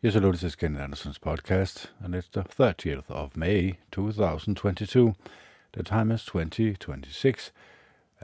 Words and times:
Yes, 0.00 0.14
hello, 0.14 0.30
this 0.30 0.44
is 0.44 0.54
Ken 0.54 0.76
Anderson's 0.76 1.18
podcast, 1.18 1.86
and 1.98 2.14
it's 2.14 2.28
the 2.28 2.44
30th 2.44 3.10
of 3.10 3.36
May 3.36 3.78
2022. 3.90 5.16
The 5.72 5.82
time 5.82 6.12
is 6.12 6.24
2026, 6.24 7.50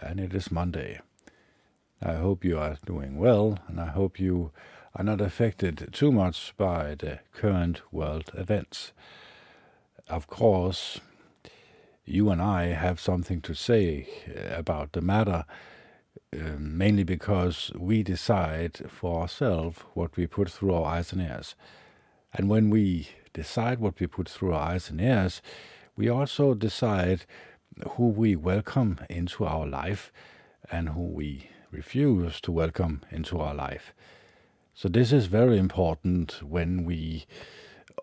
and 0.00 0.20
it 0.20 0.32
is 0.32 0.52
Monday. 0.52 1.00
I 2.00 2.12
hope 2.12 2.44
you 2.44 2.60
are 2.60 2.76
doing 2.86 3.18
well, 3.18 3.58
and 3.66 3.80
I 3.80 3.86
hope 3.86 4.20
you 4.20 4.52
are 4.94 5.02
not 5.02 5.20
affected 5.20 5.88
too 5.90 6.12
much 6.12 6.54
by 6.56 6.94
the 6.94 7.18
current 7.32 7.82
world 7.90 8.30
events. 8.34 8.92
Of 10.08 10.28
course, 10.28 11.00
you 12.04 12.30
and 12.30 12.40
I 12.40 12.66
have 12.66 13.00
something 13.00 13.40
to 13.40 13.52
say 13.52 14.06
about 14.48 14.92
the 14.92 15.00
matter, 15.00 15.44
uh, 16.34 16.56
mainly 16.58 17.04
because 17.04 17.70
we 17.78 18.02
decide 18.02 18.80
for 18.88 19.22
ourselves 19.22 19.78
what 19.94 20.16
we 20.16 20.26
put 20.26 20.50
through 20.50 20.74
our 20.74 20.84
eyes 20.84 21.12
and 21.12 21.22
ears. 21.22 21.54
And 22.32 22.48
when 22.48 22.70
we 22.70 23.08
decide 23.32 23.78
what 23.78 24.00
we 24.00 24.06
put 24.06 24.28
through 24.28 24.52
our 24.52 24.70
eyes 24.72 24.90
and 24.90 25.00
ears, 25.00 25.40
we 25.96 26.08
also 26.08 26.54
decide 26.54 27.24
who 27.90 28.08
we 28.08 28.34
welcome 28.34 28.98
into 29.08 29.44
our 29.44 29.66
life 29.66 30.12
and 30.70 30.90
who 30.90 31.02
we 31.02 31.50
refuse 31.70 32.40
to 32.40 32.52
welcome 32.52 33.02
into 33.10 33.38
our 33.38 33.54
life. 33.54 33.94
So, 34.74 34.88
this 34.88 35.12
is 35.12 35.26
very 35.26 35.58
important 35.58 36.42
when 36.42 36.84
we 36.84 37.26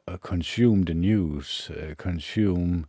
uh, 0.08 0.18
consume 0.18 0.84
the 0.84 0.94
news, 0.94 1.70
uh, 1.70 1.96
consume 1.98 2.88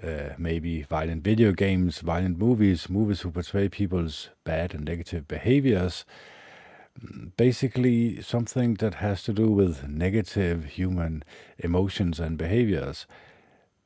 uh, 0.00 0.30
maybe 0.38 0.82
violent 0.82 1.22
video 1.22 1.52
games, 1.52 2.00
violent 2.00 2.38
movies, 2.38 2.88
movies 2.88 3.20
who 3.20 3.30
portray 3.30 3.68
people's 3.68 4.30
bad 4.44 4.74
and 4.74 4.84
negative 4.84 5.28
behaviors. 5.28 6.04
Basically, 7.36 8.20
something 8.22 8.74
that 8.74 8.94
has 8.94 9.22
to 9.24 9.32
do 9.32 9.50
with 9.50 9.88
negative 9.88 10.64
human 10.64 11.24
emotions 11.58 12.20
and 12.20 12.38
behaviors. 12.38 13.06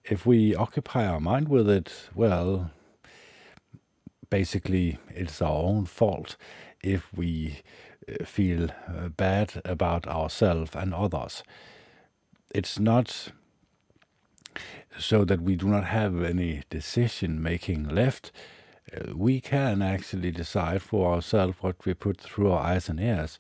If 0.05 0.27
we 0.27 0.55
occupy 0.55 1.07
our 1.07 1.21
mind 1.21 1.49
with 1.49 1.69
it, 1.69 1.93
well, 2.15 2.71
basically, 4.31 4.99
it's 5.09 5.43
our 5.43 5.63
own 5.63 5.87
fault 5.87 6.37
if 6.83 7.13
we 7.13 7.63
uh, 8.09 8.25
feel 8.25 8.71
uh, 8.89 9.09
bad 9.09 9.61
about 9.65 10.07
ourselves 10.07 10.71
and 10.75 10.95
others. 10.95 11.43
It's 12.55 12.79
not 12.79 13.33
so 14.99 15.25
that 15.25 15.43
we 15.43 15.57
do 15.57 15.67
not 15.69 15.85
have 15.85 16.23
any 16.23 16.63
decision 16.71 17.43
making 17.43 17.89
left, 17.89 18.33
uh, 18.95 19.13
we 19.15 19.41
can 19.41 19.83
actually 19.83 20.31
decide 20.31 20.83
for 20.83 21.15
ourselves 21.15 21.57
what 21.61 21.85
we 21.85 21.95
put 21.95 22.21
through 22.21 22.51
our 22.51 22.65
eyes 22.65 22.89
and 22.89 23.01
ears. 23.01 23.39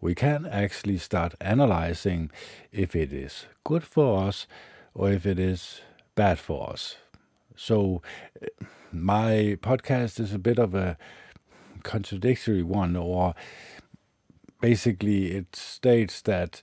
We 0.00 0.14
can 0.14 0.46
actually 0.46 0.98
start 0.98 1.34
analyzing 1.40 2.30
if 2.72 2.94
it 2.94 3.12
is 3.12 3.46
good 3.64 3.84
for 3.84 4.24
us 4.24 4.46
or 4.94 5.10
if 5.10 5.26
it 5.26 5.38
is 5.38 5.80
bad 6.14 6.38
for 6.38 6.70
us. 6.70 6.96
So, 7.56 8.02
uh, 8.42 8.46
my 8.92 9.58
podcast 9.60 10.20
is 10.20 10.32
a 10.32 10.38
bit 10.38 10.58
of 10.58 10.74
a 10.74 10.96
contradictory 11.82 12.62
one, 12.62 12.96
or 12.96 13.34
basically, 14.60 15.32
it 15.32 15.56
states 15.56 16.20
that 16.22 16.62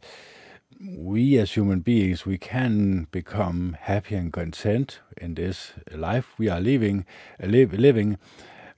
we 0.83 1.37
as 1.37 1.51
human 1.51 1.81
beings 1.81 2.25
we 2.25 2.37
can 2.37 3.07
become 3.11 3.77
happy 3.81 4.15
and 4.15 4.33
content 4.33 4.99
in 5.17 5.35
this 5.35 5.73
life 5.91 6.33
we 6.37 6.49
are 6.49 6.59
living 6.59 7.05
uh, 7.41 7.47
live, 7.47 7.73
living. 7.73 8.17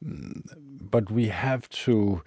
Mm, 0.04 0.44
but 0.82 1.10
we 1.10 1.30
have 1.30 1.70
to 1.70 2.22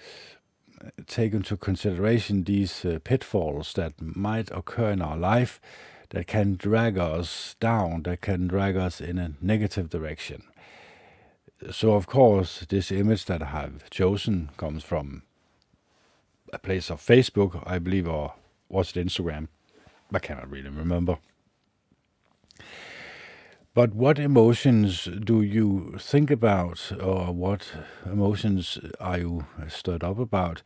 uh, 0.82 0.91
take 1.06 1.32
into 1.34 1.56
consideration 1.56 2.44
these 2.44 2.84
uh, 2.84 2.98
pitfalls 3.04 3.74
that 3.74 3.92
might 4.00 4.50
occur 4.50 4.91
in 4.91 5.02
our 5.02 5.16
life 5.16 5.60
that 6.10 6.27
can 6.27 6.54
drag 6.54 6.97
us 6.98 7.56
down 7.60 8.02
that 8.04 8.20
can 8.22 8.47
drag 8.47 8.77
us 8.77 9.00
in 9.00 9.19
a 9.19 9.32
negative 9.42 9.91
direction. 9.91 10.42
So 11.70 11.93
of 11.93 12.06
course 12.06 12.64
this 12.69 12.91
image 12.91 13.26
that 13.26 13.43
i 13.43 13.47
have 13.47 13.91
chosen 13.91 14.50
comes 14.56 14.84
from 14.84 15.22
a 16.53 16.58
place 16.58 16.91
of 16.91 17.00
facebook 17.00 17.62
i 17.66 17.78
believe 17.78 18.06
or 18.06 18.34
was 18.69 18.94
it 18.94 19.06
instagram 19.06 19.48
I 20.12 20.19
cannot 20.19 20.50
really 20.50 20.71
remember. 20.71 21.19
But 23.75 23.94
what 23.94 24.19
emotions 24.19 25.05
do 25.05 25.43
you 25.43 25.97
think 25.99 26.31
about, 26.31 26.91
or 26.99 27.31
what 27.33 27.72
emotions 28.06 28.78
are 29.00 29.19
you 29.19 29.47
stirred 29.69 30.03
up 30.03 30.19
about 30.19 30.62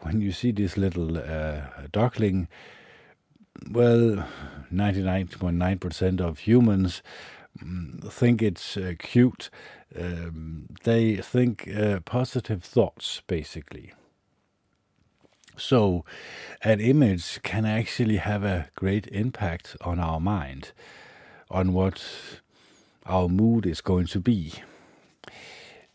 when 0.00 0.20
you 0.20 0.32
see 0.32 0.50
this 0.50 0.76
little 0.76 1.18
uh, 1.18 1.60
duckling? 1.92 2.48
Well, 3.70 4.26
99.9% 4.72 6.20
of 6.20 6.40
humans 6.40 7.00
mm, 7.62 8.12
think 8.12 8.42
it's 8.42 8.76
uh, 8.76 8.94
cute. 8.98 9.50
Um, 9.96 10.66
they 10.82 11.16
think 11.16 11.68
uh, 11.68 12.00
positive 12.00 12.64
thoughts, 12.64 13.22
basically. 13.28 13.92
So, 15.58 16.04
an 16.62 16.80
image 16.80 17.42
can 17.42 17.64
actually 17.64 18.16
have 18.16 18.44
a 18.44 18.68
great 18.76 19.06
impact 19.08 19.76
on 19.80 19.98
our 19.98 20.20
mind, 20.20 20.72
on 21.50 21.72
what 21.72 22.02
our 23.04 23.28
mood 23.28 23.66
is 23.66 23.80
going 23.80 24.06
to 24.06 24.20
be. 24.20 24.52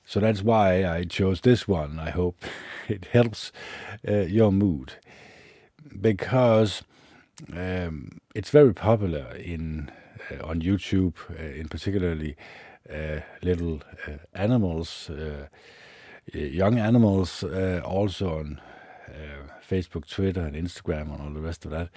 So 0.05 0.19
that's 0.19 0.43
why 0.43 0.85
I 0.85 1.05
chose 1.05 1.41
this 1.41 1.67
one. 1.67 1.97
I 1.97 2.09
hope 2.09 2.43
it 2.87 3.05
helps 3.05 3.51
uh, 4.07 4.25
your 4.27 4.51
mood 4.51 4.93
because 6.01 6.83
um, 7.55 8.19
it's 8.35 8.49
very 8.49 8.73
popular 8.73 9.33
in 9.35 9.91
uh, 10.31 10.45
on 10.45 10.61
YouTube, 10.61 11.15
uh, 11.29 11.59
in 11.59 11.67
particularly 11.67 12.35
uh, 12.89 13.21
little 13.41 13.81
uh, 14.07 14.17
animals, 14.33 15.09
uh, 15.09 15.47
young 16.33 16.79
animals, 16.79 17.43
also 17.83 18.39
on 18.39 18.61
uh, 19.13 19.47
Facebook, 19.67 20.07
Twitter, 20.07 20.41
and 20.41 20.55
Instagram, 20.55 21.13
and 21.13 21.21
all 21.21 21.33
the 21.33 21.41
rest 21.41 21.65
of 21.65 21.71
that. 21.71 21.89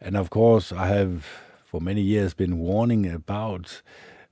And 0.00 0.16
of 0.16 0.30
course, 0.30 0.72
I 0.72 0.86
have 0.88 1.26
for 1.64 1.80
many 1.80 2.02
years 2.02 2.34
been 2.34 2.58
warning 2.58 3.10
about 3.10 3.82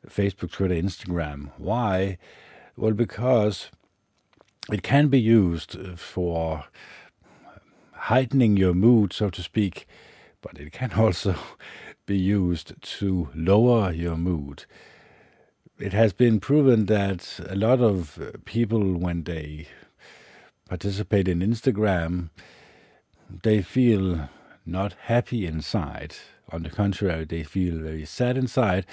Facebook, 0.08 0.52
Twitter, 0.52 0.74
Instagram. 0.74 1.50
Why? 1.56 2.18
Well, 2.76 2.92
because 2.92 3.70
it 4.70 4.82
can 4.82 5.08
be 5.08 5.20
used 5.20 5.76
for 5.96 6.64
heightening 7.92 8.56
your 8.56 8.74
mood, 8.74 9.12
so 9.12 9.30
to 9.30 9.42
speak, 9.42 9.86
but 10.42 10.58
it 10.58 10.72
can 10.72 10.92
also 10.96 11.34
be 12.06 12.18
used 12.18 12.74
to 12.82 13.28
lower 13.34 13.92
your 13.92 14.16
mood. 14.16 14.66
It 15.78 15.92
has 15.92 16.12
been 16.12 16.38
proven 16.38 16.86
that 16.86 17.40
a 17.48 17.56
lot 17.56 17.80
of 17.80 18.18
people, 18.44 18.96
when 18.96 19.24
they 19.24 19.66
participate 20.68 21.28
in 21.28 21.40
Instagram, 21.40 22.30
they 23.42 23.62
feel 23.62 24.28
not 24.66 24.94
happy 25.04 25.46
inside. 25.46 26.16
On 26.50 26.62
the 26.62 26.70
contrary, 26.70 27.24
they 27.24 27.42
feel 27.42 27.78
very 27.78 28.04
sad 28.04 28.36
inside 28.36 28.86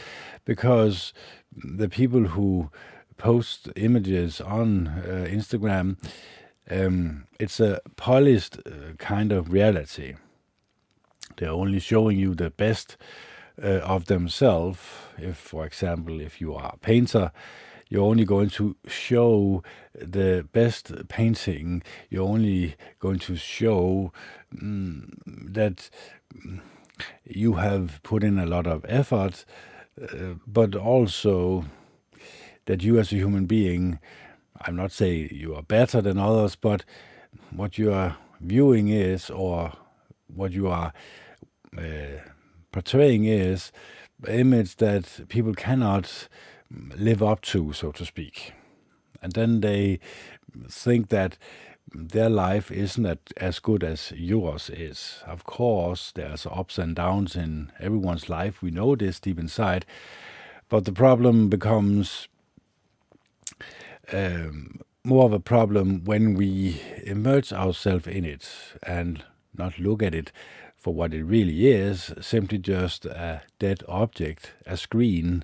because 0.46 1.14
the 1.54 1.90
people 1.90 2.26
who 2.28 2.70
post 3.18 3.70
images 3.76 4.42
on 4.42 4.88
uh, 4.88 5.28
Instagram, 5.30 5.98
um, 6.70 7.26
it's 7.40 7.60
a 7.60 7.80
polished 7.96 8.58
uh, 8.66 8.94
kind 8.98 9.32
of 9.32 9.52
reality. 9.52 10.16
They're 11.38 11.50
only 11.50 11.80
showing 11.80 12.18
you 12.18 12.34
the 12.34 12.50
best 12.50 12.98
uh, 13.62 13.80
of 13.80 14.06
themselves. 14.06 14.80
If, 15.18 15.38
for 15.38 15.66
example, 15.66 16.20
if 16.20 16.42
you 16.42 16.56
are 16.56 16.72
a 16.74 16.78
painter, 16.78 17.32
you're 17.92 18.06
only 18.06 18.24
going 18.24 18.50
to 18.50 18.78
show 18.88 19.62
the 19.94 20.48
best 20.54 20.94
painting. 21.10 21.84
You're 22.10 22.28
only 22.28 22.76
going 23.00 23.20
to 23.20 23.36
show 23.36 24.14
mm, 24.56 25.14
that 25.26 25.90
you 27.26 27.56
have 27.56 28.02
put 28.02 28.24
in 28.24 28.40
a 28.40 28.46
lot 28.46 28.66
of 28.66 28.86
effort, 28.88 29.44
uh, 30.02 30.36
but 30.48 30.74
also 30.74 31.66
that 32.66 32.82
you 32.82 32.98
as 32.98 33.12
a 33.12 33.18
human 33.18 33.46
being, 33.46 34.00
I'm 34.62 34.78
not 34.78 34.94
saying 34.94 35.32
you 35.34 35.54
are 35.54 35.64
better 35.64 36.00
than 36.00 36.18
others, 36.18 36.56
but 36.56 36.86
what 37.54 37.78
you 37.78 37.92
are 37.92 38.16
viewing 38.40 38.88
is, 38.88 39.30
or 39.30 39.74
what 40.34 40.54
you 40.54 40.70
are 40.70 40.94
uh, 41.78 42.22
portraying 42.72 43.26
is, 43.26 43.74
image 44.30 44.78
that 44.78 45.28
people 45.28 45.54
cannot 45.54 46.30
live 46.96 47.22
up 47.24 47.42
to, 47.42 47.74
so 47.74 47.92
to 47.92 48.06
speak. 48.06 48.54
And 49.22 49.34
then 49.34 49.62
they 49.62 50.00
think 50.70 51.10
that 51.10 51.38
their 51.94 52.30
life 52.30 52.72
isn't 52.72 53.34
as 53.38 53.60
good 53.60 53.84
as 53.84 54.12
yours 54.16 54.70
is. 54.70 55.24
Of 55.28 55.44
course, 55.44 56.12
there's 56.14 56.46
ups 56.46 56.78
and 56.78 56.96
downs 56.96 57.36
in 57.36 57.72
everyone's 57.80 58.30
life. 58.30 58.62
We 58.62 58.72
know 58.72 58.96
this 58.96 59.20
deep 59.20 59.40
inside. 59.40 59.86
But 60.70 60.86
the 60.86 60.94
problem 60.94 61.50
becomes 61.50 62.30
um, 64.14 64.80
more 65.04 65.26
of 65.26 65.34
a 65.34 65.40
problem 65.40 66.06
when 66.06 66.34
we 66.36 66.82
immerse 67.04 67.52
ourselves 67.52 68.08
in 68.08 68.24
it 68.24 68.50
and 68.84 69.24
not 69.58 69.80
look 69.80 70.02
at 70.02 70.16
it 70.16 70.32
for 70.78 70.94
what 70.94 71.14
it 71.14 71.24
really 71.24 71.68
is, 71.68 72.14
simply 72.22 72.58
just 72.58 73.06
a 73.06 73.42
dead 73.60 73.84
object, 73.88 74.54
a 74.66 74.78
screen 74.78 75.44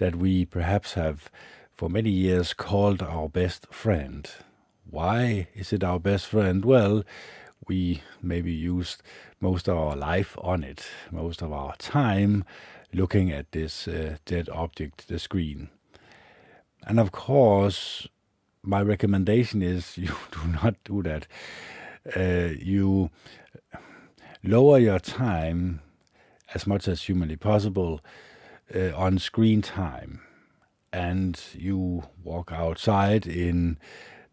that 0.00 0.16
we 0.16 0.46
perhaps 0.46 0.94
have 0.94 1.30
for 1.74 1.90
many 1.90 2.08
years 2.08 2.54
called 2.54 3.02
our 3.02 3.28
best 3.28 3.66
friend. 3.70 4.30
Why 4.88 5.48
is 5.54 5.74
it 5.74 5.84
our 5.84 6.00
best 6.00 6.26
friend? 6.26 6.64
Well, 6.64 7.04
we 7.68 8.02
maybe 8.22 8.50
used 8.50 9.02
most 9.40 9.68
of 9.68 9.76
our 9.76 9.94
life 9.94 10.38
on 10.40 10.64
it, 10.64 10.86
most 11.10 11.42
of 11.42 11.52
our 11.52 11.76
time 11.76 12.44
looking 12.94 13.30
at 13.30 13.52
this 13.52 13.86
uh, 13.86 14.16
dead 14.24 14.48
object, 14.48 15.06
the 15.08 15.18
screen. 15.18 15.68
And 16.86 16.98
of 16.98 17.12
course, 17.12 18.08
my 18.62 18.80
recommendation 18.80 19.60
is 19.60 19.98
you 19.98 20.14
do 20.32 20.48
not 20.62 20.76
do 20.82 21.02
that. 21.02 21.26
Uh, 22.16 22.54
you 22.58 23.10
lower 24.42 24.78
your 24.78 24.98
time 24.98 25.82
as 26.54 26.66
much 26.66 26.88
as 26.88 27.02
humanly 27.02 27.36
possible 27.36 28.00
uh, 28.74 28.96
on 28.96 29.18
screen 29.18 29.62
time 29.62 30.20
and 30.92 31.40
you 31.54 32.04
walk 32.22 32.52
outside 32.52 33.26
in 33.26 33.78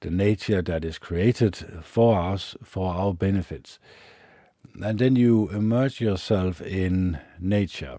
the 0.01 0.09
nature 0.09 0.61
that 0.61 0.83
is 0.83 0.97
created 0.97 1.55
for 1.83 2.19
us 2.19 2.55
for 2.63 2.93
our 2.93 3.13
benefits. 3.13 3.79
And 4.81 4.99
then 4.99 5.15
you 5.15 5.49
immerse 5.49 5.99
yourself 5.99 6.61
in 6.61 7.19
nature 7.39 7.97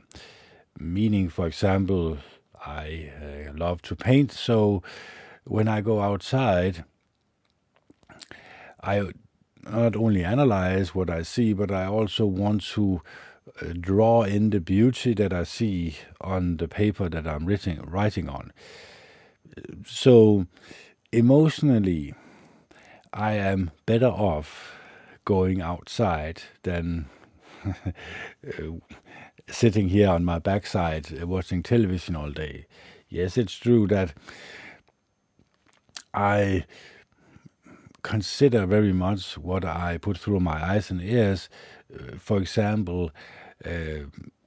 meaning 0.81 1.29
for 1.29 1.47
example 1.47 2.19
i 2.65 3.11
uh, 3.21 3.53
love 3.53 3.83
to 3.83 3.97
paint 3.97 4.31
so 4.31 4.81
when 5.45 5.67
i 5.67 5.81
go 5.81 6.01
outside 6.01 6.85
i 8.83 9.03
not 9.71 9.97
only 9.97 10.25
analyze 10.25 10.95
what 10.95 11.11
I 11.11 11.23
see, 11.23 11.53
but 11.53 11.71
I 11.71 11.87
also 11.87 12.27
want 12.27 12.63
to 12.75 13.03
Uh, 13.61 13.73
draw 13.81 14.23
in 14.23 14.51
the 14.51 14.61
beauty 14.61 15.15
that 15.15 15.33
I 15.33 15.45
see 15.45 15.97
on 16.21 16.59
the 16.59 16.69
paper 16.69 17.09
that 17.09 17.27
I'm 17.27 17.47
writing, 17.47 17.81
writing 17.83 18.29
on. 18.29 18.53
So, 19.87 20.47
emotionally, 21.13 22.15
I 23.13 23.33
am 23.33 23.71
better 23.87 24.07
off 24.07 24.73
going 25.25 25.61
outside 25.61 26.43
than 26.63 27.07
uh, 27.67 27.93
sitting 29.49 29.89
here 29.89 30.09
on 30.09 30.25
my 30.25 30.39
backside 30.39 31.21
uh, 31.21 31.27
watching 31.27 31.63
television 31.63 32.17
all 32.17 32.31
day. 32.31 32.67
Yes, 33.09 33.39
it's 33.39 33.55
true 33.55 33.87
that 33.89 34.13
I 36.13 36.65
consider 38.03 38.67
very 38.67 38.93
much 38.93 39.37
what 39.39 39.65
I 39.65 39.99
put 39.99 40.19
through 40.19 40.41
my 40.41 40.63
eyes 40.63 40.91
and 40.91 41.03
ears. 41.03 41.49
For 42.19 42.39
example, 42.39 43.11
uh, 43.65 44.05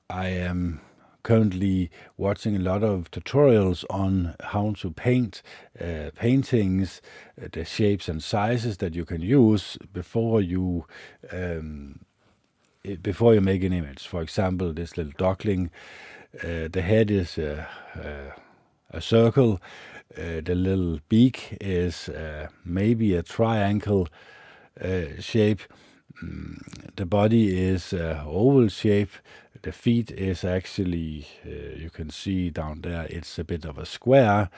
I 0.09 0.27
am 0.27 0.81
currently 1.23 1.91
watching 2.17 2.55
a 2.55 2.59
lot 2.59 2.83
of 2.83 3.11
tutorials 3.11 3.85
on 3.89 4.35
how 4.41 4.73
to 4.79 4.91
paint 4.91 5.41
uh, 5.79 6.09
paintings, 6.15 7.01
uh, 7.41 7.47
the 7.51 7.63
shapes 7.63 8.07
and 8.07 8.23
sizes 8.23 8.77
that 8.77 8.95
you 8.95 9.05
can 9.05 9.21
use 9.21 9.77
before 9.93 10.41
you 10.41 10.85
um, 11.31 11.99
before 13.03 13.35
you 13.35 13.41
make 13.41 13.63
an 13.63 13.73
image. 13.73 14.07
For 14.07 14.23
example, 14.23 14.73
this 14.73 14.97
little 14.97 15.13
duckling, 15.15 15.69
uh, 16.43 16.67
the 16.71 16.81
head 16.81 17.11
is 17.11 17.37
a, 17.37 17.67
a, 17.95 18.97
a 18.97 19.01
circle 19.01 19.61
uh, 20.17 20.41
the 20.43 20.55
little 20.55 20.99
beak 21.07 21.57
is 21.61 22.09
uh, 22.09 22.47
maybe 22.65 23.15
a 23.15 23.23
triangle 23.23 24.07
shape. 25.19 25.61
Mm, 26.23 26.95
the 26.95 27.05
body 27.05 27.57
is 27.57 27.93
uh, 27.93 28.23
oval 28.25 28.67
shape. 28.67 29.11
The 29.61 29.71
feet 29.71 30.11
is 30.11 30.43
actually, 30.43 31.27
uh, 31.45 31.75
you 31.77 31.89
can 31.89 32.09
see 32.09 32.49
down 32.49 32.81
there, 32.81 33.07
it's 33.09 33.37
a 33.39 33.43
bit 33.43 33.65
of 33.65 33.77
a 33.77 33.85
square. 33.85 34.49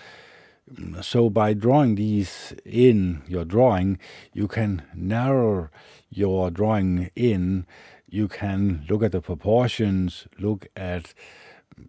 Mm, 0.74 1.04
so 1.04 1.30
by 1.30 1.54
drawing 1.54 1.95
these 1.95 2.54
in 2.65 3.21
your 3.27 3.45
drawing, 3.45 4.00
you 4.33 4.48
can 4.48 4.83
narrow 4.94 5.69
your 6.10 6.51
drawing 6.51 7.12
in. 7.15 7.66
You 8.09 8.27
can 8.27 8.86
look 8.89 9.04
at 9.04 9.12
the 9.12 9.21
proportions, 9.21 10.27
look 10.38 10.68
at 10.75 11.13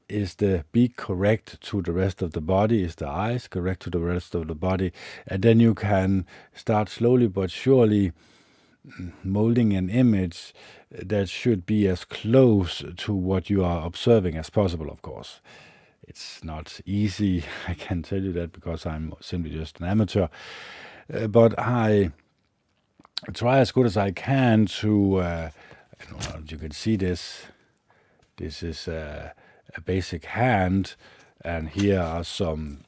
is 0.09 0.37
the 0.37 0.65
beak 0.73 0.97
correct 0.97 1.61
to 1.61 1.83
the 1.83 1.93
rest 1.93 2.23
of 2.23 2.33
the 2.33 2.41
body? 2.41 2.83
Is 2.83 2.95
the 2.95 3.09
eyes 3.09 3.47
correct 3.49 3.83
to 3.83 3.91
the 3.91 3.99
rest 3.99 4.35
of 4.35 4.49
the 4.49 4.55
body? 4.55 4.93
And 5.27 5.43
then 5.43 5.61
you 5.61 5.75
can 5.75 6.27
start 6.55 6.89
slowly 6.89 7.27
but 7.27 7.51
surely 7.51 8.13
molding 9.23 9.73
an 9.73 9.89
image 9.89 10.55
that 10.91 11.29
should 11.29 11.65
be 11.67 11.89
as 11.89 12.05
close 12.05 12.83
to 12.97 13.15
what 13.15 13.49
you 13.49 13.65
are 13.65 13.87
observing 13.87 14.37
as 14.37 14.51
possible, 14.51 14.91
of 14.91 15.03
course. 15.03 15.41
It's 16.07 16.45
not 16.45 16.81
easy, 16.85 17.45
I 17.69 17.75
can 17.75 18.03
tell 18.03 18.23
you 18.23 18.33
that 18.33 18.53
because 18.53 18.87
I'm 18.87 19.15
simply 19.21 19.51
just 19.51 19.81
an 19.81 19.87
amateur. 19.87 20.29
Uh, 21.13 21.27
but 21.27 21.59
I 21.59 22.13
try 23.33 23.59
as 23.59 23.73
good 23.73 23.87
as 23.87 23.97
I 23.97 24.11
can 24.11 24.67
to, 24.67 25.17
uh, 25.17 25.51
you 26.47 26.59
can 26.59 26.73
see 26.73 26.97
this. 26.97 27.45
This 28.37 28.63
is. 28.63 28.89
Uh, 28.89 29.31
a 29.77 29.81
basic 29.81 30.25
hand, 30.27 30.95
and 31.45 31.69
here 31.69 32.01
are 32.01 32.25
some 32.25 32.85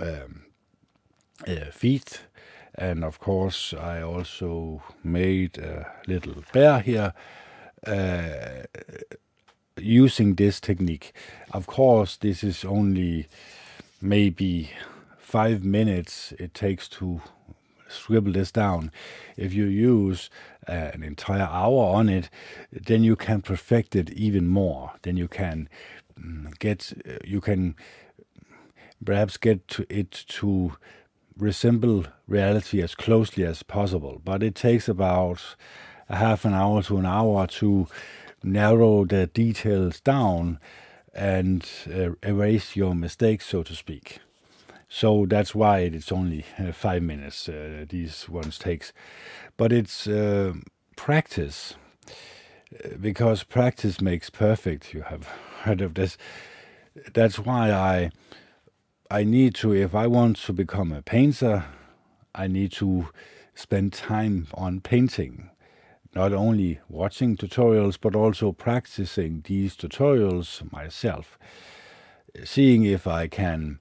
um, 0.00 0.44
uh, 1.46 1.70
feet. 1.72 2.20
And 2.78 3.04
of 3.04 3.18
course, 3.18 3.74
I 3.74 4.02
also 4.02 4.82
made 5.02 5.58
a 5.58 5.92
little 6.06 6.44
bear 6.52 6.78
here 6.78 7.12
uh, 7.84 8.62
using 9.76 10.36
this 10.36 10.60
technique. 10.60 11.12
Of 11.52 11.66
course, 11.66 12.16
this 12.16 12.44
is 12.44 12.64
only 12.64 13.26
maybe 14.00 14.70
five 15.18 15.64
minutes 15.64 16.32
it 16.38 16.54
takes 16.54 16.88
to 16.88 17.20
scribble 17.88 18.32
this 18.32 18.52
down. 18.52 18.92
If 19.36 19.52
you 19.52 19.64
use 19.64 20.30
uh, 20.68 20.90
an 20.94 21.02
entire 21.02 21.48
hour 21.50 21.96
on 21.96 22.08
it, 22.08 22.30
then 22.70 23.02
you 23.02 23.16
can 23.16 23.42
perfect 23.42 23.96
it 23.96 24.10
even 24.12 24.46
more. 24.46 24.92
Then 25.02 25.16
you 25.16 25.26
can 25.26 25.68
mm, 26.16 26.56
get, 26.60 26.92
uh, 27.08 27.18
you 27.24 27.40
can 27.40 27.74
perhaps 29.04 29.36
get 29.36 29.66
to 29.68 29.86
it 29.88 30.10
to 30.28 30.76
resemble 31.38 32.06
reality 32.26 32.82
as 32.82 32.94
closely 32.94 33.44
as 33.44 33.62
possible. 33.62 34.20
But 34.24 34.42
it 34.42 34.54
takes 34.54 34.88
about 34.88 35.40
a 36.08 36.16
half 36.16 36.44
an 36.44 36.54
hour 36.54 36.82
to 36.84 36.98
an 36.98 37.06
hour 37.06 37.46
to 37.46 37.86
narrow 38.42 39.04
the 39.04 39.26
details 39.26 40.00
down 40.00 40.58
and 41.14 41.68
uh, 41.92 42.10
erase 42.22 42.76
your 42.76 42.94
mistakes, 42.94 43.46
so 43.46 43.62
to 43.62 43.74
speak. 43.74 44.18
So 44.88 45.26
that's 45.26 45.54
why 45.54 45.80
it's 45.80 46.12
only 46.12 46.44
uh, 46.58 46.72
five 46.72 47.02
minutes. 47.02 47.48
Uh, 47.48 47.84
these 47.88 48.28
ones 48.28 48.58
takes, 48.58 48.92
but 49.56 49.72
it's 49.72 50.06
uh, 50.06 50.54
practice 50.96 51.74
uh, 52.72 52.96
because 52.98 53.42
practice 53.42 54.00
makes 54.00 54.30
perfect. 54.30 54.94
You 54.94 55.02
have 55.02 55.26
heard 55.62 55.82
of 55.82 55.94
this. 55.94 56.16
That's 57.12 57.38
why 57.38 57.70
I 57.70 58.10
I 59.10 59.24
need 59.24 59.54
to 59.56 59.74
if 59.74 59.94
I 59.94 60.06
want 60.06 60.36
to 60.36 60.52
become 60.52 60.92
a 60.92 61.00
painter, 61.00 61.64
I 62.34 62.46
need 62.46 62.72
to 62.72 63.08
spend 63.54 63.94
time 63.94 64.48
on 64.52 64.82
painting. 64.82 65.48
Not 66.14 66.34
only 66.34 66.80
watching 66.90 67.34
tutorials, 67.34 67.96
but 67.98 68.14
also 68.14 68.52
practicing 68.52 69.40
these 69.46 69.76
tutorials 69.76 70.70
myself. 70.70 71.38
Seeing 72.44 72.84
if 72.84 73.06
I 73.06 73.28
can 73.28 73.78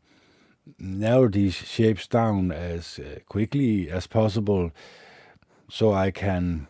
narrow 0.80 1.28
these 1.28 1.56
shapes 1.56 2.08
down 2.08 2.54
as 2.54 2.98
uh, 2.98 3.20
quickly 3.28 3.90
as 3.90 4.08
possible 4.08 4.72
so 5.70 5.94
I 5.94 6.12
can 6.12 6.70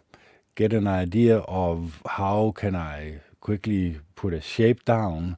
get 0.55 0.73
an 0.73 0.87
idea 0.87 1.39
of 1.39 2.01
how 2.07 2.53
can 2.55 2.75
I 2.75 3.21
quickly 3.39 3.99
put 4.15 4.33
a 4.33 4.41
shape 4.41 4.83
down 4.83 5.37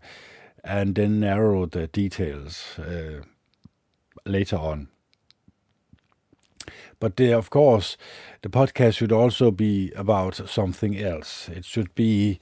and 0.64 0.96
then 0.96 1.20
narrow 1.20 1.66
the 1.66 1.88
details 1.88 2.80
uh, 2.80 3.22
later 4.26 4.58
on. 4.58 4.90
But 7.00 7.20
uh, 7.20 7.38
of 7.38 7.50
course, 7.50 7.98
the 8.42 8.50
podcast 8.50 8.98
should 8.98 9.12
also 9.12 9.52
be 9.52 9.92
about 9.96 10.50
something 10.50 10.98
else. 10.98 11.50
It 11.50 11.66
should 11.66 11.96
be, 11.96 12.40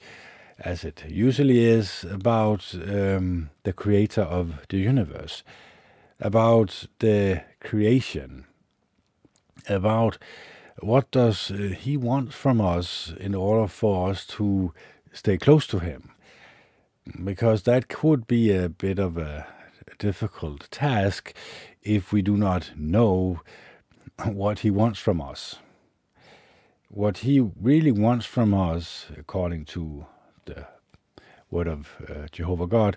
as 0.58 0.84
it 0.84 1.04
usually 1.08 1.64
is, 1.64 2.04
about 2.10 2.74
um, 2.74 3.50
the 3.62 3.72
creator 3.72 4.22
of 4.22 4.66
the 4.68 4.78
universe 4.78 5.42
about 6.20 6.86
the 6.98 7.42
creation, 7.60 8.44
about 9.68 10.18
what 10.80 11.10
does 11.10 11.52
he 11.78 11.96
want 11.96 12.32
from 12.32 12.60
us 12.60 13.12
in 13.18 13.34
order 13.34 13.66
for 13.66 14.10
us 14.10 14.24
to 14.26 14.72
stay 15.12 15.36
close 15.36 15.66
to 15.66 15.80
him 15.80 16.10
because 17.24 17.62
that 17.62 17.88
could 17.88 18.26
be 18.26 18.52
a 18.52 18.68
bit 18.68 18.98
of 18.98 19.16
a 19.16 19.46
difficult 19.98 20.70
task 20.70 21.34
if 21.82 22.12
we 22.12 22.22
do 22.22 22.36
not 22.36 22.72
know 22.76 23.40
what 24.24 24.60
he 24.60 24.70
wants 24.70 24.98
from 24.98 25.20
us 25.20 25.56
what 26.88 27.18
he 27.18 27.40
really 27.40 27.92
wants 27.92 28.24
from 28.26 28.54
us, 28.54 29.06
according 29.16 29.64
to 29.66 30.06
the 30.46 30.66
word 31.50 31.68
of 31.68 31.90
uh, 32.08 32.26
Jehovah 32.32 32.66
God, 32.66 32.96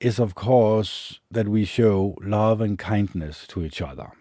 is 0.00 0.18
of 0.18 0.34
course 0.34 1.18
that 1.30 1.48
we 1.48 1.64
show 1.64 2.16
love 2.20 2.60
and 2.60 2.78
kindness 2.78 3.46
to 3.48 3.64
each 3.64 3.80
other. 3.80 4.12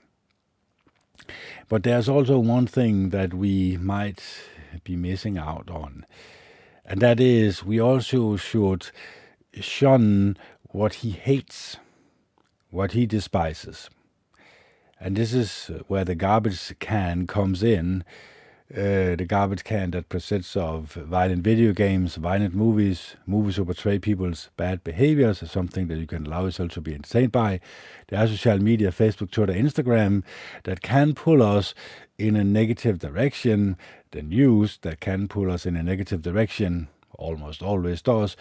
But 1.68 1.84
there's 1.84 2.08
also 2.08 2.40
one 2.40 2.68
thing 2.68 3.10
that 3.10 3.34
we 3.34 3.78
might 3.78 4.24
be 4.84 4.96
missing 4.96 5.38
out 5.38 5.70
on, 5.70 6.06
and 6.88 7.01
that 7.01 7.20
is 7.20 7.63
we 7.63 7.79
also 7.79 8.38
should 8.38 8.89
shun 9.53 10.38
what 10.63 10.96
he 10.96 11.12
hates, 11.12 11.77
what 12.70 12.94
he 12.94 13.06
despises. 13.06 13.89
And 15.00 15.15
this 15.15 15.34
is 15.34 15.70
where 15.88 16.06
the 16.06 16.15
garbage 16.15 16.74
can 16.79 17.27
comes 17.27 17.62
in 17.62 18.03
uh, 18.70 19.16
the 19.16 19.26
garbage 19.26 19.64
can 19.64 19.92
that 19.92 20.10
consists 20.10 20.58
of 20.58 20.92
violent 20.92 21.42
video 21.42 21.72
games, 21.72 22.16
violent 22.16 22.54
movies, 22.54 23.16
movies 23.26 23.56
who 23.56 23.64
portray 23.64 23.98
people's 23.98 24.50
bad 24.58 24.84
behaviors 24.84 25.42
is 25.42 25.52
something 25.52 25.88
that 25.88 25.98
you 25.98 26.06
can 26.06 26.26
allow 26.26 26.44
yourself 26.44 26.72
to 26.72 26.82
be 26.82 26.94
entertained 26.94 27.32
by. 27.32 27.62
There 28.10 28.20
are 28.20 28.28
social 28.28 28.58
media, 28.58 28.90
Facebook, 28.92 29.32
Twitter, 29.32 29.54
Instagram, 29.54 30.24
that 30.66 30.82
can 30.82 31.14
pull 31.14 31.42
us 31.42 31.74
in 32.18 32.36
a 32.36 32.44
negative 32.44 33.00
direction. 33.00 33.78
The 34.12 34.22
news 34.22 34.80
that 34.82 35.00
can 35.00 35.30
pull 35.30 35.50
us 35.50 35.66
in 35.66 35.78
a 35.78 35.84
negative 35.84 36.22
direction 36.22 36.90
almost 37.18 37.62
always 37.62 38.02
does. 38.02 38.36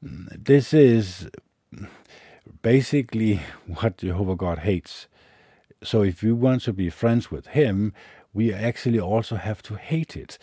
This 0.00 0.72
is 0.72 1.28
basically 2.62 3.40
what 3.66 3.98
Jehovah 3.98 4.36
God 4.36 4.60
hates. 4.60 5.08
So 5.82 6.02
if 6.02 6.22
you 6.22 6.36
want 6.36 6.62
to 6.62 6.72
be 6.72 6.88
friends 6.88 7.32
with 7.32 7.48
Him, 7.48 7.92
we 8.36 8.52
actually 8.52 9.00
also 9.00 9.36
have 9.36 9.62
to 9.62 9.76
hate 9.76 10.14
it. 10.14 10.38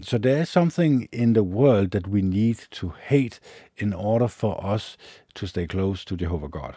So 0.00 0.16
there 0.18 0.42
is 0.42 0.48
something 0.50 1.08
in 1.12 1.34
the 1.34 1.44
world 1.44 1.90
that 1.90 2.08
we 2.08 2.22
need 2.22 2.58
to 2.72 2.94
hate 3.08 3.38
in 3.76 3.92
order 3.92 4.28
for 4.28 4.64
us 4.64 4.96
to 5.34 5.46
stay 5.46 5.66
close 5.66 6.04
to 6.06 6.16
Jehovah 6.16 6.48
God. 6.48 6.76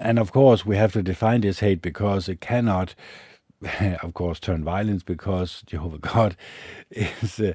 And 0.00 0.18
of 0.18 0.32
course, 0.32 0.64
we 0.64 0.76
have 0.76 0.92
to 0.94 1.02
define 1.02 1.42
this 1.42 1.60
hate 1.60 1.82
because 1.82 2.30
it 2.30 2.40
cannot, 2.40 2.94
of 4.02 4.14
course, 4.14 4.40
turn 4.40 4.64
violence 4.64 5.02
because 5.02 5.62
Jehovah 5.66 5.98
God 5.98 6.36
is, 6.90 7.40
uh, 7.40 7.52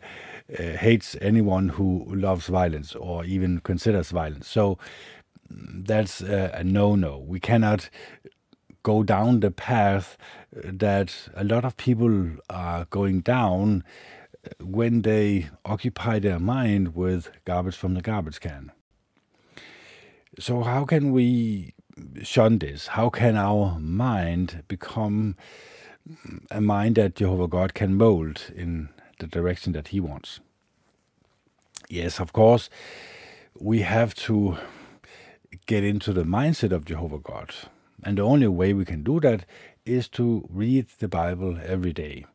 uh, 0.59 0.63
hates 0.77 1.17
anyone 1.19 1.69
who 1.69 2.05
loves 2.13 2.47
violence 2.47 2.93
or 2.95 3.25
even 3.25 3.59
considers 3.61 4.11
violence. 4.11 4.47
So 4.47 4.77
that's 5.49 6.21
uh, 6.21 6.51
a 6.53 6.63
no 6.63 6.95
no. 6.95 7.17
We 7.17 7.39
cannot 7.39 7.89
go 8.83 9.03
down 9.03 9.39
the 9.39 9.51
path 9.51 10.17
uh, 10.55 10.61
that 10.65 11.29
a 11.35 11.43
lot 11.43 11.65
of 11.65 11.77
people 11.77 12.35
are 12.49 12.85
going 12.85 13.21
down 13.21 13.83
uh, 14.45 14.63
when 14.63 15.01
they 15.01 15.49
occupy 15.65 16.19
their 16.19 16.39
mind 16.39 16.93
with 16.93 17.31
garbage 17.45 17.75
from 17.75 17.93
the 17.93 18.01
garbage 18.01 18.39
can. 18.39 18.71
So, 20.39 20.63
how 20.63 20.85
can 20.85 21.11
we 21.11 21.73
shun 22.21 22.59
this? 22.59 22.87
How 22.87 23.09
can 23.09 23.37
our 23.37 23.77
mind 23.79 24.63
become 24.67 25.35
mm, 26.09 26.45
a 26.51 26.59
mind 26.59 26.95
that 26.95 27.15
Jehovah 27.15 27.47
God 27.47 27.73
can 27.73 27.95
mold 27.95 28.51
in 28.55 28.89
the 29.19 29.27
direction 29.27 29.73
that 29.73 29.89
He 29.89 29.99
wants? 29.99 30.39
Yes, 31.89 32.19
of 32.19 32.33
course, 32.33 32.69
we 33.59 33.81
have 33.81 34.15
to 34.15 34.57
get 35.67 35.83
into 35.83 36.11
the 36.11 36.23
mindset 36.23 36.71
of 36.71 36.85
Jehovah 36.85 37.19
God. 37.19 37.53
And 38.03 38.17
the 38.17 38.23
only 38.23 38.47
way 38.47 38.73
we 38.73 38.85
can 38.85 39.03
do 39.03 39.19
that 39.21 39.45
is 39.85 40.07
to 40.09 40.47
read 40.49 40.87
the 40.99 41.07
Bible 41.07 41.57
every 41.63 41.93
day. 41.93 42.25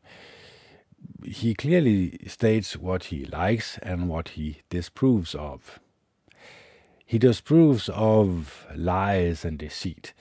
He 1.23 1.53
clearly 1.53 2.17
states 2.27 2.75
what 2.75 3.05
he 3.05 3.25
likes 3.25 3.77
and 3.83 4.09
what 4.09 4.29
he 4.29 4.61
disapproves 4.69 5.35
of. 5.35 5.79
He 7.05 7.17
disapproves 7.17 7.89
of 7.89 8.67
lies 8.75 9.43
and 9.43 9.57
deceit. 9.57 10.13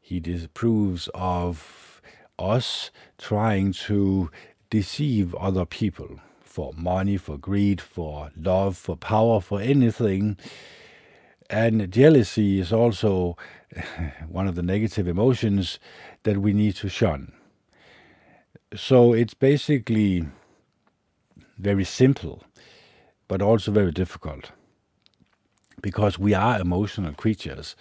He 0.00 0.20
disapproves 0.20 1.08
of 1.14 2.02
us 2.38 2.90
trying 3.18 3.72
to 3.72 4.30
deceive 4.70 5.34
other 5.36 5.64
people 5.64 6.20
for 6.40 6.72
money, 6.76 7.16
for 7.16 7.38
greed, 7.38 7.80
for 7.80 8.30
love, 8.36 8.76
for 8.76 8.96
power, 8.96 9.40
for 9.40 9.60
anything. 9.60 10.36
And 11.50 11.90
jealousy 11.92 12.58
is 12.60 12.72
also 12.72 13.36
one 14.28 14.46
of 14.46 14.54
the 14.54 14.62
negative 14.62 15.06
emotions 15.06 15.78
that 16.22 16.38
we 16.38 16.52
need 16.52 16.76
to 16.76 16.88
shun. 16.88 17.32
So 18.74 19.12
it's 19.12 19.34
basically 19.34 20.26
very 21.58 21.84
simple, 21.84 22.42
but 23.28 23.40
also 23.40 23.70
very 23.70 23.92
difficult 23.92 24.50
because 25.80 26.18
we 26.18 26.34
are 26.34 26.60
emotional 26.60 27.12
creatures. 27.12 27.76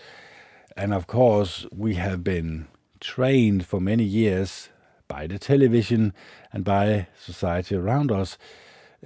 And 0.76 0.94
of 0.94 1.08
course, 1.08 1.66
we 1.72 1.96
have 1.96 2.24
been 2.24 2.68
trained 3.00 3.66
for 3.66 3.80
many 3.80 4.04
years 4.04 4.70
by 5.08 5.28
the 5.28 5.40
television 5.40 6.14
and 6.52 6.64
by 6.64 7.08
society 7.18 7.76
around 7.76 8.12
us, 8.12 8.38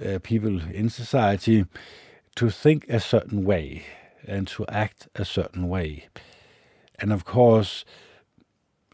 uh, 0.04 0.18
people 0.22 0.60
in 0.70 0.88
society, 0.88 1.64
to 2.34 2.50
think 2.50 2.88
a 2.88 3.00
certain 3.00 3.44
way 3.44 3.84
and 4.28 4.46
to 4.48 4.66
act 4.68 5.08
a 5.14 5.24
certain 5.24 5.68
way. 5.68 6.08
And 6.98 7.12
of 7.12 7.24
course, 7.24 7.84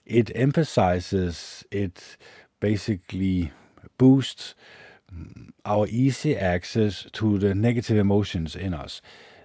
it 0.06 0.30
emphasizes, 0.34 1.64
it 1.70 2.16
basically 2.60 3.52
boosts 3.98 4.54
our 5.64 5.86
easy 5.88 6.36
access 6.36 7.06
to 7.12 7.38
the 7.38 7.54
negative 7.54 7.96
emotions 7.96 8.54
in 8.56 8.74
us. 8.74 9.00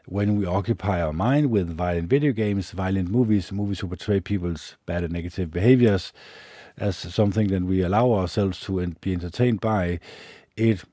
When 0.05 0.37
we 0.37 0.45
occupy 0.45 1.01
our 1.01 1.13
mind 1.13 1.51
with 1.51 1.77
violent 1.77 2.09
video 2.09 2.31
games, 2.31 2.71
violent 2.71 3.09
movies, 3.09 3.51
movies 3.51 3.79
who 3.79 3.87
portray 3.87 4.19
people's 4.19 4.75
bad 4.85 5.03
and 5.03 5.13
negative 5.13 5.51
behaviors 5.51 6.11
as 6.77 6.97
something 6.97 7.47
that 7.49 7.63
we 7.63 7.81
allow 7.81 8.13
ourselves 8.13 8.59
to 8.61 8.85
be 9.01 9.13
entertained 9.13 9.61
by, 9.61 9.99
it 10.57 10.83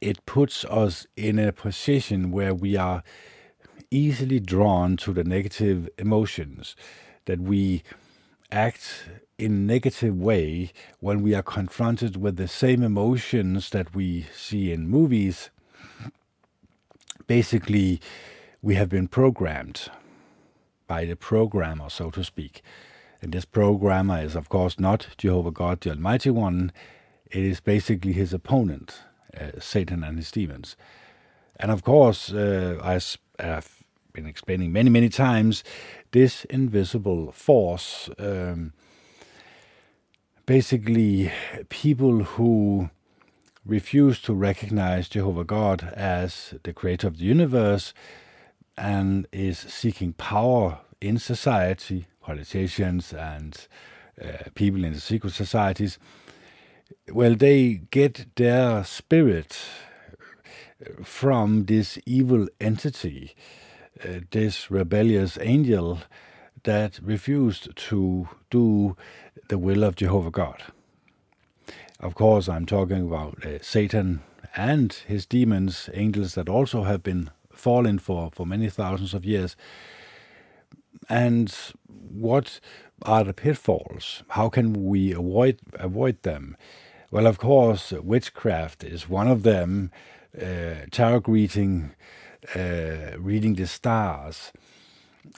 it 0.00 0.24
puts 0.26 0.64
us 0.66 1.06
in 1.16 1.38
a 1.38 1.52
position 1.52 2.30
where 2.30 2.54
we 2.54 2.76
are 2.76 3.02
easily 3.90 4.40
drawn 4.40 4.96
to 4.98 5.12
the 5.12 5.24
negative 5.24 5.88
emotions, 5.98 6.76
that 7.24 7.40
we 7.40 7.82
act 8.50 9.04
in 9.38 9.66
negative 9.66 10.16
way 10.16 10.72
when 11.00 11.22
we 11.22 11.34
are 11.34 11.42
confronted 11.42 12.16
with 12.16 12.36
the 12.36 12.48
same 12.48 12.82
emotions 12.82 13.70
that 13.70 13.94
we 13.94 14.26
see 14.34 14.72
in 14.72 14.88
movies. 14.88 15.50
Basically, 17.26 18.00
we 18.62 18.74
have 18.74 18.88
been 18.88 19.08
programmed 19.08 19.90
by 20.86 21.04
the 21.04 21.16
programmer, 21.16 21.88
so 21.90 22.10
to 22.10 22.24
speak. 22.24 22.62
And 23.20 23.32
this 23.32 23.44
programmer 23.44 24.20
is, 24.20 24.34
of 24.34 24.48
course, 24.48 24.78
not 24.78 25.08
Jehovah 25.18 25.50
God, 25.50 25.80
the 25.80 25.90
Almighty 25.90 26.30
One. 26.30 26.72
It 27.30 27.44
is 27.44 27.60
basically 27.60 28.12
his 28.12 28.32
opponent, 28.32 29.00
Satan 29.58 30.04
and 30.04 30.18
his 30.18 30.30
demons. 30.30 30.76
And 31.56 31.70
of 31.70 31.82
course, 31.82 32.32
uh, 32.32 32.80
as 32.84 33.18
I've 33.38 33.82
been 34.12 34.26
explaining 34.26 34.72
many, 34.72 34.90
many 34.90 35.08
times, 35.08 35.64
this 36.12 36.44
invisible 36.46 37.32
force, 37.32 38.08
um, 38.18 38.72
basically 40.46 41.30
people 41.68 42.24
who 42.24 42.90
refuse 43.66 44.20
to 44.22 44.32
recognize 44.32 45.08
Jehovah 45.08 45.44
God 45.44 45.92
as 45.94 46.54
the 46.62 46.72
creator 46.72 47.06
of 47.06 47.18
the 47.18 47.24
universe 47.24 47.92
and 48.76 49.26
is 49.32 49.58
seeking 49.58 50.14
power 50.14 50.78
in 51.00 51.18
society, 51.18 52.06
politicians 52.22 53.12
and 53.12 53.66
uh, 54.22 54.50
people 54.54 54.84
in 54.84 54.94
the 54.94 55.00
secret 55.00 55.32
societies, 55.32 55.98
well, 57.12 57.34
they 57.34 57.82
get 57.90 58.36
their 58.36 58.84
spirit 58.84 59.58
from 61.02 61.64
this 61.64 61.98
evil 62.06 62.48
entity 62.60 63.34
uh, 64.04 64.20
this 64.30 64.70
rebellious 64.70 65.38
angel 65.40 66.00
that 66.64 67.00
refused 67.02 67.74
to 67.76 68.28
do 68.50 68.96
the 69.48 69.58
will 69.58 69.82
of 69.82 69.96
Jehovah 69.96 70.30
God. 70.30 70.62
Of 72.00 72.14
course, 72.14 72.48
I'm 72.48 72.66
talking 72.66 73.06
about 73.06 73.44
uh, 73.44 73.58
Satan 73.60 74.20
and 74.56 74.92
his 74.92 75.26
demons, 75.26 75.90
angels 75.94 76.34
that 76.34 76.48
also 76.48 76.84
have 76.84 77.02
been 77.02 77.30
fallen 77.52 77.98
for, 77.98 78.30
for 78.32 78.46
many 78.46 78.70
thousands 78.70 79.14
of 79.14 79.24
years. 79.24 79.56
And 81.08 81.52
what 81.88 82.60
are 83.02 83.24
the 83.24 83.34
pitfalls? 83.34 84.22
How 84.30 84.48
can 84.48 84.72
we 84.84 85.12
avoid 85.12 85.58
avoid 85.74 86.22
them? 86.22 86.56
Well, 87.10 87.26
of 87.26 87.38
course, 87.38 87.92
witchcraft 87.92 88.84
is 88.84 89.08
one 89.08 89.28
of 89.28 89.42
them. 89.42 89.90
Uh, 90.40 90.86
tarot 90.90 91.22
reading 91.26 91.92
uh, 92.54 93.18
reading 93.18 93.54
the 93.54 93.66
stars, 93.66 94.52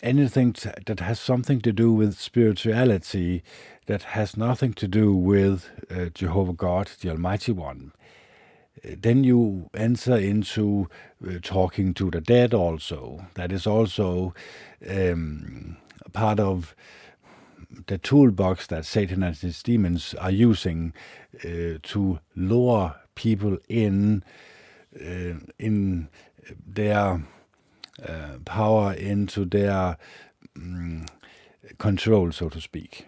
anything 0.02 0.55
that 0.87 1.00
has 1.00 1.21
something 1.21 1.61
to 1.61 1.73
do 1.73 1.93
with 1.93 2.19
spirituality, 2.19 3.43
that 3.87 4.02
has 4.02 4.37
nothing 4.37 4.73
to 4.75 4.87
do 4.88 5.14
with 5.14 5.69
uh, 5.90 6.07
Jehovah 6.14 6.52
God, 6.52 6.90
the 7.00 7.11
Almighty 7.11 7.52
One, 7.52 7.93
then 8.85 9.25
you 9.25 9.69
enter 9.75 10.17
into 10.17 10.88
uh, 11.26 11.38
talking 11.43 11.95
to 11.95 12.11
the 12.11 12.21
dead 12.21 12.55
also. 12.55 13.26
That 13.35 13.52
is 13.52 13.67
also 13.67 14.35
um, 14.88 15.76
part 16.12 16.40
of 16.40 16.75
the 17.87 17.99
toolbox 17.99 18.67
that 18.69 18.85
Satan 18.85 19.23
and 19.23 19.37
his 19.37 19.62
demons 19.62 20.15
are 20.15 20.31
using 20.31 20.93
uh, 21.45 21.79
to 21.83 22.19
lure 22.35 22.97
people 23.15 23.59
in 23.69 24.25
uh, 25.00 25.35
in 25.59 26.09
their 26.67 27.23
uh, 28.07 28.39
power 28.45 28.93
into 28.95 29.45
their 29.45 29.97
um, 30.57 31.07
control, 31.79 32.33
so 32.33 32.49
to 32.49 32.61
speak. 32.61 33.07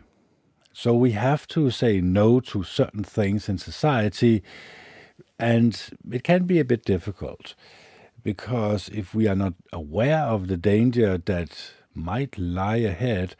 So 0.72 0.94
we 0.94 1.12
have 1.12 1.46
to 1.48 1.70
say 1.70 2.00
no 2.00 2.40
to 2.40 2.62
certain 2.62 3.04
things 3.04 3.48
in 3.48 3.58
society, 3.58 4.42
and 5.38 5.78
it 6.10 6.22
can 6.22 6.44
be 6.44 6.60
a 6.60 6.64
bit 6.64 6.84
difficult 6.84 7.54
because 8.22 8.88
if 8.90 9.14
we 9.14 9.26
are 9.26 9.34
not 9.34 9.54
aware 9.72 10.20
of 10.20 10.46
the 10.48 10.56
danger 10.56 11.18
that 11.18 11.72
might 11.94 12.38
lie 12.38 12.76
ahead, 12.76 13.34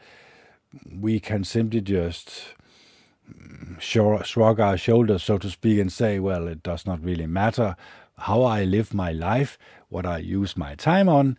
we 0.89 1.19
can 1.19 1.43
simply 1.43 1.81
just 1.81 2.55
shrug 3.79 4.59
our 4.59 4.77
shoulders, 4.77 5.23
so 5.23 5.37
to 5.37 5.49
speak, 5.49 5.79
and 5.79 5.91
say, 5.91 6.19
well, 6.19 6.47
it 6.47 6.63
does 6.63 6.85
not 6.85 7.03
really 7.03 7.27
matter 7.27 7.75
how 8.17 8.43
I 8.43 8.63
live 8.63 8.93
my 8.93 9.11
life, 9.11 9.57
what 9.89 10.05
I 10.05 10.19
use 10.19 10.55
my 10.57 10.75
time 10.75 11.09
on. 11.09 11.37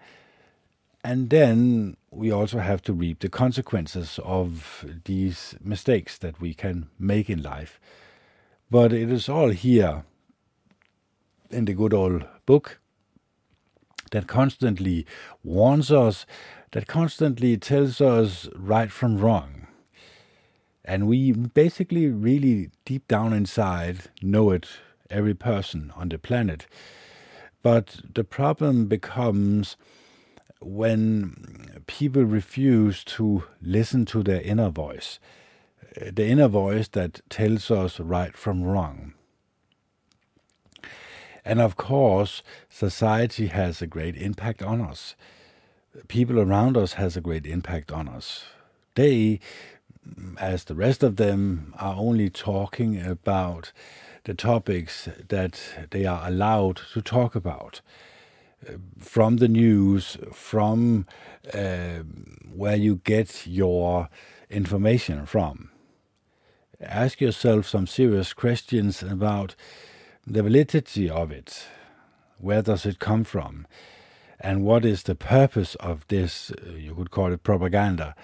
And 1.03 1.31
then 1.31 1.97
we 2.11 2.31
also 2.31 2.59
have 2.59 2.81
to 2.83 2.93
reap 2.93 3.21
the 3.21 3.29
consequences 3.29 4.19
of 4.25 4.85
these 5.05 5.55
mistakes 5.61 6.17
that 6.19 6.41
we 6.41 6.55
can 6.55 6.89
make 6.99 7.29
in 7.29 7.43
life. 7.43 7.79
But 8.71 8.93
it 8.93 9.11
is 9.11 9.29
all 9.29 9.51
here 9.51 10.05
in 11.51 11.67
the 11.67 11.75
good 11.75 11.93
old 11.93 12.25
book 12.47 12.81
that 14.11 14.27
constantly 14.27 15.07
warns 15.43 15.93
us, 15.93 16.25
that 16.75 16.89
constantly 16.89 17.57
tells 17.57 18.01
us 18.01 18.49
right 18.57 18.91
from 18.91 19.17
wrong. 19.17 19.69
And 20.85 21.07
we 21.07 21.31
basically, 21.31 22.09
really 22.09 22.71
deep 22.85 23.07
down 23.07 23.33
inside, 23.33 24.11
know 24.21 24.51
it, 24.51 24.67
every 25.09 25.35
person 25.35 25.93
on 25.95 26.09
the 26.09 26.19
planet. 26.19 26.67
But 27.63 28.01
the 28.13 28.25
problem 28.25 28.87
becomes 28.87 29.77
when 30.61 31.81
people 31.87 32.25
refuse 32.25 33.05
to 33.05 33.45
listen 33.63 34.05
to 34.07 34.25
their 34.25 34.41
inner 34.41 34.71
voice, 34.71 35.21
the 35.97 36.27
inner 36.27 36.49
voice 36.49 36.89
that 36.89 37.21
tells 37.31 37.71
us 37.71 38.01
right 38.01 38.37
from 38.37 38.65
wrong. 38.65 39.15
And 41.45 41.61
of 41.61 41.77
course, 41.77 42.43
society 42.69 43.47
has 43.47 43.81
a 43.81 43.87
great 43.87 44.17
impact 44.17 44.61
on 44.61 44.81
us. 44.81 45.15
People 46.09 46.41
around 46.41 46.77
us 46.77 46.95
has 46.95 47.17
a 47.17 47.21
great 47.21 47.47
impact 47.47 47.93
on 47.93 48.09
us. 48.09 48.45
They, 48.95 49.41
as 50.39 50.65
the 50.65 50.75
rest 50.75 51.03
of 51.03 51.17
them, 51.17 51.75
are 51.79 51.95
only 51.97 52.31
talking 52.31 53.01
about 53.01 53.73
the 54.25 54.35
topics 54.35 55.09
that 55.29 55.61
they 55.91 56.05
are 56.07 56.27
allowed 56.27 56.81
to 56.95 57.03
talk 57.03 57.35
about 57.35 57.81
from 58.99 59.37
the 59.37 59.49
news, 59.49 60.17
from 60.33 61.07
uh, 61.53 61.99
where 62.53 62.77
you 62.77 63.01
get 63.05 63.47
your 63.47 64.09
information 64.51 65.27
from. 65.27 65.71
Ask 66.81 67.21
yourself 67.21 67.67
some 67.67 67.87
serious 67.87 68.33
questions 68.33 69.03
about 69.03 69.55
the 70.27 70.43
validity 70.43 71.09
of 71.09 71.31
it. 71.31 71.67
Where 72.39 72.63
does 72.63 72.85
it 72.85 72.99
come 72.99 73.25
from? 73.25 73.67
And 74.41 74.65
what 74.65 74.85
is 74.85 75.05
the 75.05 75.15
purpose 75.15 75.75
of 75.77 76.07
this, 76.09 76.51
uh, 76.51 76.71
you 76.73 76.95
could 76.95 77.11
call 77.11 77.33
it 77.33 77.43
propaganda? 77.43 78.15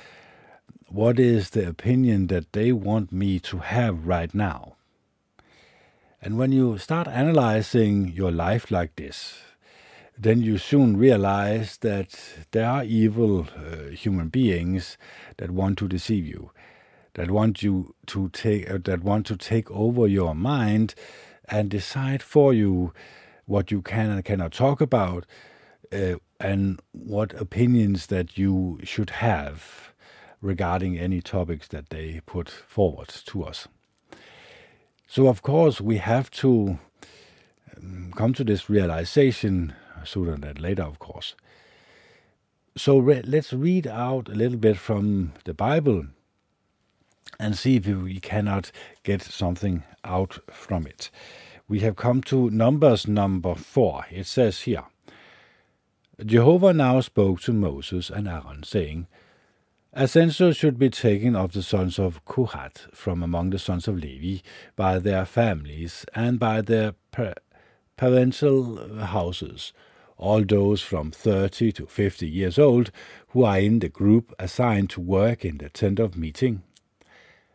What 0.89 1.19
is 1.19 1.51
the 1.51 1.69
opinion 1.69 2.27
that 2.29 2.53
they 2.53 2.73
want 2.73 3.13
me 3.13 3.39
to 3.41 3.59
have 3.59 4.07
right 4.07 4.35
now? 4.35 4.77
And 6.21 6.37
when 6.37 6.53
you 6.53 6.77
start 6.79 7.09
analyzing 7.09 8.09
your 8.09 8.31
life 8.31 8.71
like 8.71 8.97
this, 8.97 9.39
then 10.19 10.43
you 10.43 10.59
soon 10.59 10.99
realize 10.99 11.79
that 11.79 12.19
there 12.51 12.69
are 12.69 12.85
evil 12.85 13.49
uh, 13.57 13.91
human 13.91 14.29
beings 14.29 14.99
that 15.39 15.51
want 15.51 15.79
to 15.79 15.89
deceive 15.89 16.27
you, 16.27 16.51
that 17.15 17.31
want 17.31 17.63
you 17.63 17.95
to 18.07 18.29
take, 18.31 18.71
uh, 18.71 18.79
that 18.85 19.03
want 19.03 19.25
to 19.27 19.37
take 19.37 19.71
over 19.71 20.07
your 20.07 20.35
mind 20.35 20.95
and 21.49 21.71
decide 21.71 22.23
for 22.23 22.53
you 22.53 22.93
what 23.47 23.71
you 23.71 23.81
can 23.81 24.11
and 24.11 24.25
cannot 24.25 24.53
talk 24.53 24.83
about, 24.83 25.25
uh, 25.93 26.17
and 26.39 26.81
what 26.93 27.35
opinions 27.35 28.07
that 28.07 28.39
you 28.39 28.79
should 28.83 29.11
have 29.11 29.93
regarding 30.41 30.99
any 30.99 31.21
topics 31.21 31.69
that 31.69 31.91
they 31.91 32.21
put 32.27 32.49
forward 32.49 33.09
to 33.09 33.45
us. 33.45 33.69
So, 35.07 35.27
of 35.27 35.43
course, 35.43 35.81
we 35.81 35.99
have 35.99 36.31
to 36.33 36.79
um, 37.77 38.13
come 38.17 38.33
to 38.35 38.45
this 38.45 38.71
realization 38.71 39.75
sooner 40.05 40.37
than 40.37 40.57
later, 40.57 40.83
of 40.83 40.99
course. 40.99 41.35
So 42.77 42.99
re- 42.99 43.23
let's 43.27 43.53
read 43.53 43.87
out 43.87 44.29
a 44.29 44.35
little 44.35 44.57
bit 44.57 44.77
from 44.77 45.33
the 45.45 45.55
Bible 45.55 46.07
and 47.39 47.57
see 47.57 47.77
if 47.77 47.87
we 47.87 48.21
cannot 48.21 48.71
get 49.03 49.23
something 49.23 49.83
out 50.05 50.39
from 50.51 50.87
it. 50.87 51.11
We 51.69 51.81
have 51.81 51.97
come 51.97 52.23
to 52.23 52.51
Numbers 52.51 53.07
number 53.07 53.55
four. 53.55 54.07
It 54.11 54.27
says 54.27 54.61
here 54.63 54.85
Jehovah 56.25 56.73
now 56.73 57.01
spoke 57.01 57.41
to 57.43 57.53
Moses 57.53 58.11
and 58.11 58.29
Aaron, 58.29 58.63
saying, 58.63 59.07
a 59.93 60.07
census 60.07 60.57
should 60.57 60.79
be 60.79 60.89
taken 60.89 61.35
of 61.35 61.53
the 61.53 61.65
sons 61.65 61.99
of 61.99 62.25
Kohath 62.25 62.87
from 62.95 63.25
among 63.25 63.51
the 63.51 63.59
sons 63.59 63.89
of 63.89 63.99
Levi 63.99 64.41
by 64.77 65.01
their 65.01 65.25
families 65.25 66.07
and 66.15 66.39
by 66.39 66.61
their 66.61 66.95
parental 67.97 68.99
houses, 69.07 69.73
all 70.17 70.45
those 70.45 70.81
from 70.81 71.11
30 71.11 71.73
to 71.73 71.87
50 71.87 72.29
years 72.29 72.57
old 72.57 72.93
who 73.31 73.43
are 73.43 73.59
in 73.59 73.81
the 73.81 73.89
group 73.89 74.33
assigned 74.39 74.91
to 74.91 75.01
work 75.01 75.45
in 75.45 75.59
the 75.59 75.69
tent 75.69 75.99
of 75.99 76.17
meeting. 76.17 76.63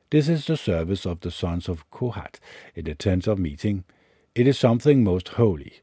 This 0.10 0.28
is 0.28 0.46
the 0.46 0.58
service 0.58 1.06
of 1.06 1.22
the 1.22 1.32
sons 1.32 1.70
of 1.70 1.90
Kohath 1.92 2.42
in 2.76 2.84
the 2.84 2.96
tent 2.96 3.28
of 3.28 3.40
meeting. 3.40 3.86
It 4.36 4.46
is 4.46 4.60
something 4.60 5.06
most 5.06 5.30
holy. 5.30 5.76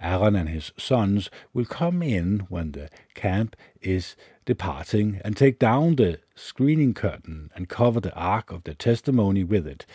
Aaron 0.00 0.36
and 0.36 0.48
his 0.48 0.72
sons 0.76 1.30
will 1.52 1.64
come 1.64 2.02
in 2.02 2.40
when 2.48 2.72
the 2.72 2.90
camp 3.14 3.56
is 3.80 4.16
departing 4.44 5.20
and 5.24 5.36
take 5.36 5.58
down 5.58 5.96
the 5.96 6.20
screening 6.34 6.94
curtain 6.94 7.50
and 7.54 7.68
cover 7.68 8.00
the 8.00 8.14
ark 8.14 8.52
of 8.52 8.64
the 8.64 8.74
testimony 8.74 9.44
with 9.44 9.66
it. 9.66 9.86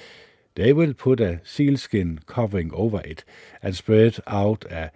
They 0.56 0.74
will 0.74 0.94
put 0.94 1.20
a 1.20 1.42
sealskin 1.46 2.20
covering 2.26 2.72
over 2.74 3.02
it 3.02 3.24
and 3.62 3.76
spread 3.76 4.20
out 4.28 4.66
a 4.66 4.92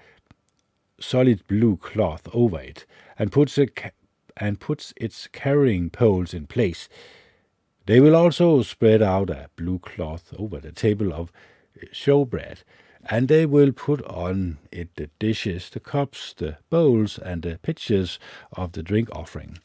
solid 1.00 1.46
blue 1.48 1.78
cloth 1.78 2.28
over 2.34 2.60
it, 2.60 2.86
and 3.20 3.32
puts, 3.32 3.58
a 3.58 3.68
ca- 3.68 3.92
and 4.38 4.60
puts 4.60 4.94
its 4.98 5.28
carrying 5.28 5.90
poles 5.90 6.34
in 6.34 6.48
place. 6.48 6.90
They 7.86 8.00
will 8.00 8.16
also 8.16 8.62
spread 8.62 9.02
out 9.02 9.30
a 9.30 9.50
blue 9.56 9.80
cloth 9.80 10.34
over 10.38 10.60
the 10.60 10.72
table 10.72 11.14
of 11.14 11.32
showbread, 11.92 12.64
and 13.10 13.28
they 13.28 13.46
will 13.46 13.72
put 13.72 14.02
on 14.06 14.58
it 14.72 14.96
the 14.96 15.10
dishes, 15.20 15.70
the 15.70 15.80
cups, 15.80 16.34
the 16.38 16.58
bowls, 16.70 17.18
and 17.18 17.42
the 17.42 17.60
pitchers 17.62 18.20
of 18.54 18.72
the 18.74 18.84
drink 18.84 19.10
offering. 19.12 19.58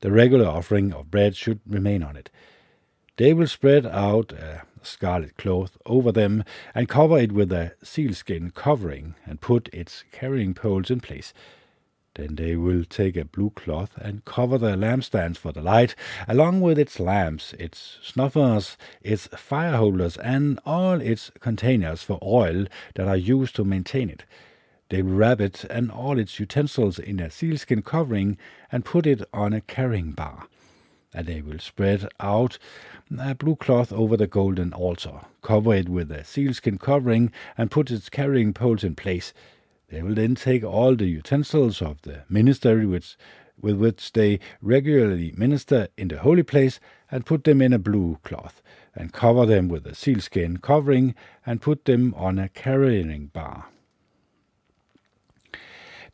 The 0.00 0.10
regular 0.10 0.46
offering 0.46 0.92
of 0.92 1.10
bread 1.10 1.36
should 1.36 1.60
remain 1.66 2.02
on 2.02 2.16
it. 2.16 2.30
They 3.16 3.34
will 3.34 3.46
spread 3.46 3.86
out 3.86 4.32
a 4.32 4.62
scarlet 4.82 5.36
cloth 5.36 5.76
over 5.84 6.10
them 6.10 6.42
and 6.74 6.88
cover 6.88 7.18
it 7.18 7.32
with 7.32 7.52
a 7.52 7.72
sealskin 7.82 8.50
covering 8.50 9.14
and 9.26 9.40
put 9.40 9.68
its 9.72 10.04
carrying 10.10 10.54
poles 10.54 10.90
in 10.90 11.00
place. 11.00 11.34
Then 12.20 12.34
they 12.34 12.54
will 12.54 12.84
take 12.84 13.16
a 13.16 13.24
blue 13.24 13.48
cloth 13.48 13.92
and 13.96 14.26
cover 14.26 14.58
the 14.58 14.76
lampstands 14.76 15.38
for 15.38 15.52
the 15.52 15.62
light, 15.62 15.94
along 16.28 16.60
with 16.60 16.78
its 16.78 17.00
lamps, 17.00 17.54
its 17.54 17.98
snuffers, 18.02 18.76
its 19.00 19.28
fire 19.28 19.78
holders, 19.78 20.18
and 20.18 20.60
all 20.66 21.00
its 21.00 21.30
containers 21.40 22.02
for 22.02 22.18
oil 22.22 22.66
that 22.94 23.08
are 23.08 23.16
used 23.16 23.56
to 23.56 23.64
maintain 23.64 24.10
it. 24.10 24.26
They 24.90 25.00
will 25.00 25.14
wrap 25.14 25.40
it 25.40 25.64
and 25.70 25.90
all 25.90 26.18
its 26.18 26.38
utensils 26.38 26.98
in 26.98 27.20
a 27.20 27.30
sealskin 27.30 27.80
covering 27.80 28.36
and 28.70 28.84
put 28.84 29.06
it 29.06 29.22
on 29.32 29.54
a 29.54 29.62
carrying 29.62 30.12
bar 30.12 30.46
and 31.14 31.26
they 31.26 31.40
will 31.40 31.58
spread 31.58 32.06
out 32.20 32.58
a 33.18 33.34
blue 33.34 33.56
cloth 33.56 33.92
over 33.92 34.16
the 34.16 34.28
golden 34.28 34.72
altar, 34.72 35.22
cover 35.42 35.74
it 35.74 35.88
with 35.88 36.12
a 36.12 36.22
sealskin 36.22 36.78
covering, 36.78 37.32
and 37.58 37.68
put 37.70 37.90
its 37.90 38.08
carrying 38.08 38.52
poles 38.52 38.84
in 38.84 38.94
place. 38.94 39.32
They 39.90 40.02
will 40.02 40.14
then 40.14 40.36
take 40.36 40.64
all 40.64 40.94
the 40.94 41.06
utensils 41.06 41.82
of 41.82 42.02
the 42.02 42.22
ministry 42.28 42.86
which 42.86 43.16
with 43.60 43.76
which 43.76 44.12
they 44.12 44.40
regularly 44.62 45.34
minister 45.36 45.88
in 45.96 46.08
the 46.08 46.18
holy 46.18 46.42
place, 46.42 46.80
and 47.10 47.26
put 47.26 47.44
them 47.44 47.60
in 47.60 47.72
a 47.72 47.78
blue 47.78 48.18
cloth, 48.22 48.62
and 48.94 49.12
cover 49.12 49.44
them 49.44 49.68
with 49.68 49.86
a 49.86 49.94
sealskin 49.94 50.56
covering, 50.58 51.14
and 51.44 51.60
put 51.60 51.84
them 51.84 52.14
on 52.16 52.38
a 52.38 52.48
carrying 52.48 53.26
bar. 53.26 53.66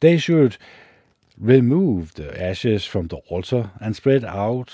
They 0.00 0.18
should 0.18 0.56
remove 1.38 2.14
the 2.14 2.42
ashes 2.42 2.84
from 2.84 3.08
the 3.08 3.18
altar 3.28 3.70
and 3.80 3.94
spread 3.94 4.24
out 4.24 4.72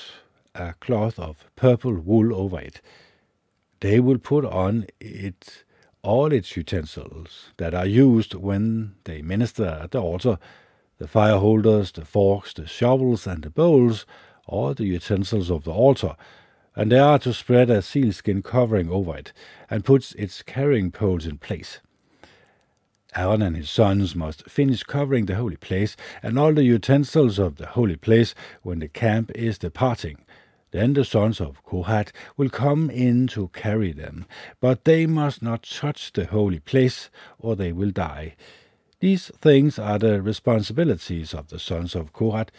a 0.54 0.74
cloth 0.74 1.18
of 1.18 1.44
purple 1.56 1.94
wool 1.94 2.34
over 2.34 2.60
it. 2.60 2.80
They 3.80 4.00
will 4.00 4.18
put 4.18 4.44
on 4.44 4.86
it 5.00 5.64
all 6.02 6.32
its 6.32 6.56
utensils 6.56 7.50
that 7.58 7.74
are 7.74 7.86
used 7.86 8.34
when 8.34 8.94
they 9.04 9.22
minister 9.22 9.80
at 9.82 9.92
the 9.92 10.00
altar 10.00 10.38
the 10.98 11.08
fire 11.08 11.38
holders, 11.38 11.90
the 11.90 12.04
forks, 12.04 12.54
the 12.54 12.64
shovels, 12.64 13.26
and 13.26 13.42
the 13.42 13.50
bowls, 13.50 14.06
all 14.46 14.72
the 14.72 14.84
utensils 14.84 15.50
of 15.50 15.64
the 15.64 15.72
altar, 15.72 16.14
and 16.76 16.92
they 16.92 16.98
are 16.98 17.18
to 17.18 17.34
spread 17.34 17.68
a 17.70 17.82
sealskin 17.82 18.40
covering 18.40 18.88
over 18.88 19.16
it, 19.16 19.32
and 19.68 19.84
put 19.84 20.12
its 20.12 20.42
carrying 20.44 20.92
poles 20.92 21.26
in 21.26 21.38
place. 21.38 21.80
Aaron 23.16 23.42
and 23.42 23.56
his 23.56 23.68
sons 23.68 24.14
must 24.14 24.48
finish 24.48 24.84
covering 24.84 25.26
the 25.26 25.34
holy 25.34 25.56
place 25.56 25.96
and 26.22 26.38
all 26.38 26.54
the 26.54 26.62
utensils 26.62 27.38
of 27.38 27.56
the 27.56 27.66
holy 27.66 27.96
place 27.96 28.34
when 28.62 28.78
the 28.78 28.88
camp 28.88 29.32
is 29.34 29.58
departing. 29.58 30.24
Then 30.72 30.94
the 30.94 31.04
sons 31.04 31.40
of 31.40 31.62
Kohath 31.64 32.12
will 32.36 32.48
come 32.48 32.90
in 32.90 33.26
to 33.28 33.48
carry 33.48 33.92
them, 33.92 34.26
but 34.58 34.84
they 34.84 35.06
must 35.06 35.42
not 35.42 35.62
touch 35.62 36.12
the 36.12 36.24
holy 36.24 36.60
place, 36.60 37.10
or 37.38 37.54
they 37.54 37.72
will 37.72 37.90
die. 37.90 38.34
These 38.98 39.30
things 39.40 39.78
are 39.78 39.98
the 39.98 40.22
responsibilities 40.22 41.34
of 41.34 41.48
the 41.48 41.58
sons 41.58 41.94
of 41.94 42.12
Kohath 42.12 42.50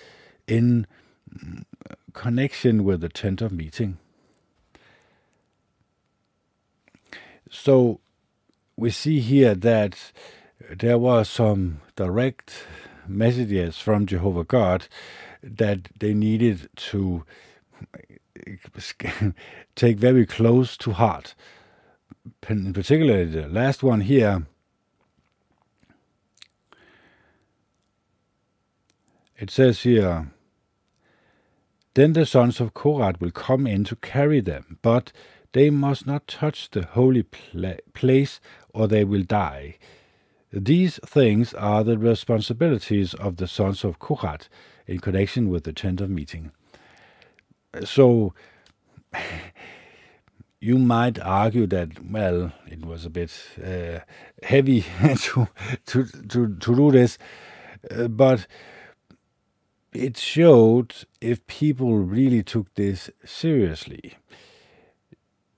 in 0.47 0.86
mm, 1.34 1.63
connection 2.13 2.84
with 2.84 3.02
the 3.02 3.10
tent 3.10 3.41
of 3.41 3.52
meeting. 3.52 3.97
So 7.49 7.99
we 8.78 8.91
see 8.91 9.21
here 9.21 9.56
that 9.56 10.12
there 10.69 10.99
were 10.99 11.23
some 11.23 11.82
direct 11.95 12.65
messages 13.08 13.80
from 13.80 14.06
Jehovah 14.06 14.43
God 14.43 14.88
that 15.41 15.89
they 15.99 16.13
needed 16.13 16.69
to 16.76 17.23
take 19.75 19.97
very 19.97 20.25
close 20.25 20.77
to 20.77 20.91
heart. 20.91 21.35
In 22.47 22.73
particular, 22.73 23.25
the 23.25 23.47
last 23.47 23.83
one 23.83 24.01
here. 24.01 24.47
It 29.37 29.49
says 29.49 29.81
here, 29.81 30.31
Then 31.95 32.13
the 32.13 32.25
sons 32.25 32.59
of 32.59 32.73
Korat 32.73 33.19
will 33.19 33.31
come 33.31 33.67
in 33.67 33.83
to 33.85 33.95
carry 33.97 34.39
them, 34.39 34.79
but 34.81 35.11
they 35.53 35.69
must 35.69 36.07
not 36.07 36.27
touch 36.27 36.69
the 36.69 36.85
holy 36.85 37.23
pla- 37.23 37.83
place 37.93 38.39
or 38.73 38.87
they 38.87 39.03
will 39.03 39.23
die. 39.23 39.77
These 40.51 40.99
things 41.05 41.53
are 41.53 41.83
the 41.83 41.97
responsibilities 41.97 43.13
of 43.15 43.37
the 43.37 43.47
sons 43.47 43.83
of 43.83 43.99
Kohath 43.99 44.49
in 44.85 44.99
connection 44.99 45.49
with 45.49 45.63
the 45.63 45.73
tent 45.73 45.99
of 45.99 46.09
meeting. 46.09 46.51
So 47.83 48.33
you 50.59 50.77
might 50.77 51.19
argue 51.19 51.67
that 51.67 52.03
well, 52.03 52.51
it 52.67 52.86
was 52.86 53.05
a 53.05 53.09
bit 53.09 53.31
uh, 53.63 53.99
heavy 54.43 54.81
to, 55.17 55.47
to 55.88 56.05
to 56.05 56.55
to 56.57 56.75
do 56.75 56.91
this, 56.91 57.17
uh, 57.91 58.07
but 58.07 58.47
it 59.93 60.17
showed 60.17 60.93
if 61.21 61.45
people 61.47 61.97
really 61.97 62.43
took 62.43 62.73
this 62.73 63.09
seriously 63.23 64.15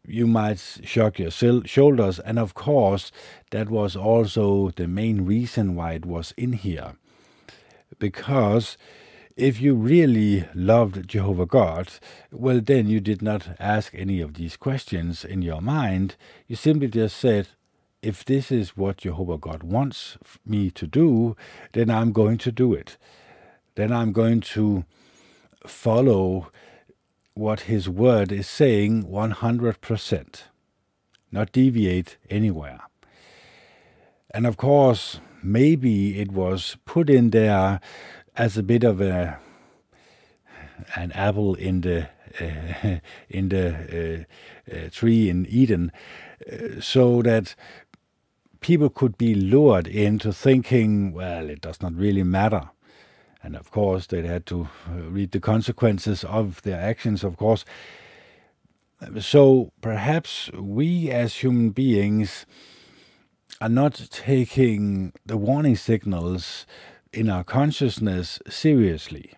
you 0.07 0.27
might 0.27 0.59
shrug 0.83 1.19
your 1.19 1.31
shoulders. 1.31 2.19
And 2.19 2.39
of 2.39 2.53
course, 2.53 3.11
that 3.51 3.69
was 3.69 3.95
also 3.95 4.71
the 4.71 4.87
main 4.87 5.25
reason 5.25 5.75
why 5.75 5.93
it 5.93 6.05
was 6.05 6.33
in 6.37 6.53
here. 6.53 6.95
Because 7.99 8.77
if 9.35 9.59
you 9.59 9.75
really 9.75 10.47
loved 10.53 11.07
Jehovah 11.07 11.45
God, 11.45 11.89
well, 12.31 12.61
then 12.61 12.87
you 12.87 13.01
did 13.01 13.21
not 13.21 13.49
ask 13.59 13.93
any 13.93 14.21
of 14.21 14.35
these 14.35 14.55
questions 14.55 15.25
in 15.25 15.41
your 15.41 15.61
mind. 15.61 16.15
You 16.47 16.55
simply 16.55 16.87
just 16.87 17.17
said, 17.17 17.49
if 18.01 18.23
this 18.23 18.51
is 18.51 18.77
what 18.77 18.97
Jehovah 18.97 19.37
God 19.37 19.63
wants 19.63 20.17
me 20.45 20.71
to 20.71 20.87
do, 20.87 21.35
then 21.73 21.89
I'm 21.89 22.13
going 22.13 22.37
to 22.39 22.51
do 22.51 22.73
it. 22.73 22.97
Then 23.75 23.91
I'm 23.91 24.13
going 24.13 24.39
to 24.41 24.85
follow 25.65 26.51
what 27.33 27.61
his 27.61 27.89
word 27.89 28.31
is 28.31 28.47
saying 28.47 29.03
100%, 29.03 30.41
not 31.31 31.51
deviate 31.51 32.17
anywhere. 32.29 32.79
And 34.33 34.47
of 34.47 34.55
course, 34.55 35.19
maybe 35.43 36.21
it 36.21 36.31
was 36.31 36.77
put 36.85 37.09
in 37.09 37.31
there 37.31 37.81
as 38.37 38.57
a 38.57 38.63
bit 38.63 38.83
of 38.83 39.01
a 39.01 39.39
an 40.95 41.11
apple 41.13 41.55
in 41.55 41.81
the 41.81 42.09
uh, 42.39 42.99
in 43.29 43.49
the 43.49 44.25
uh, 44.71 44.89
tree 44.91 45.29
in 45.29 45.45
Eden, 45.47 45.91
so 46.79 47.21
that 47.21 47.55
people 48.59 48.89
could 48.89 49.17
be 49.17 49.35
lured 49.35 49.87
into 49.87 50.33
thinking, 50.33 51.13
well, 51.13 51.49
it 51.49 51.61
does 51.61 51.81
not 51.81 51.93
really 51.95 52.23
matter. 52.23 52.69
And 53.43 53.55
of 53.55 53.69
course 53.69 54.07
they 54.07 54.25
had 54.25 54.47
to 54.47 54.67
read 54.89 55.31
the 55.31 55.39
consequences 55.39 56.23
of 56.23 56.61
their 56.63 56.81
actions 56.81 57.23
of 57.23 57.37
course. 57.37 57.63
So 59.19 59.71
perhaps 59.81 60.49
we 60.53 61.11
as 61.11 61.35
human 61.35 61.69
beings 61.69 62.47
are 63.61 63.69
not 63.69 64.07
taking 64.09 65.13
the 65.25 65.37
warning 65.37 65.75
signals 65.75 66.65
in 67.15 67.29
our 67.29 67.43
consciousness 67.43 68.39
seriously 68.49 69.33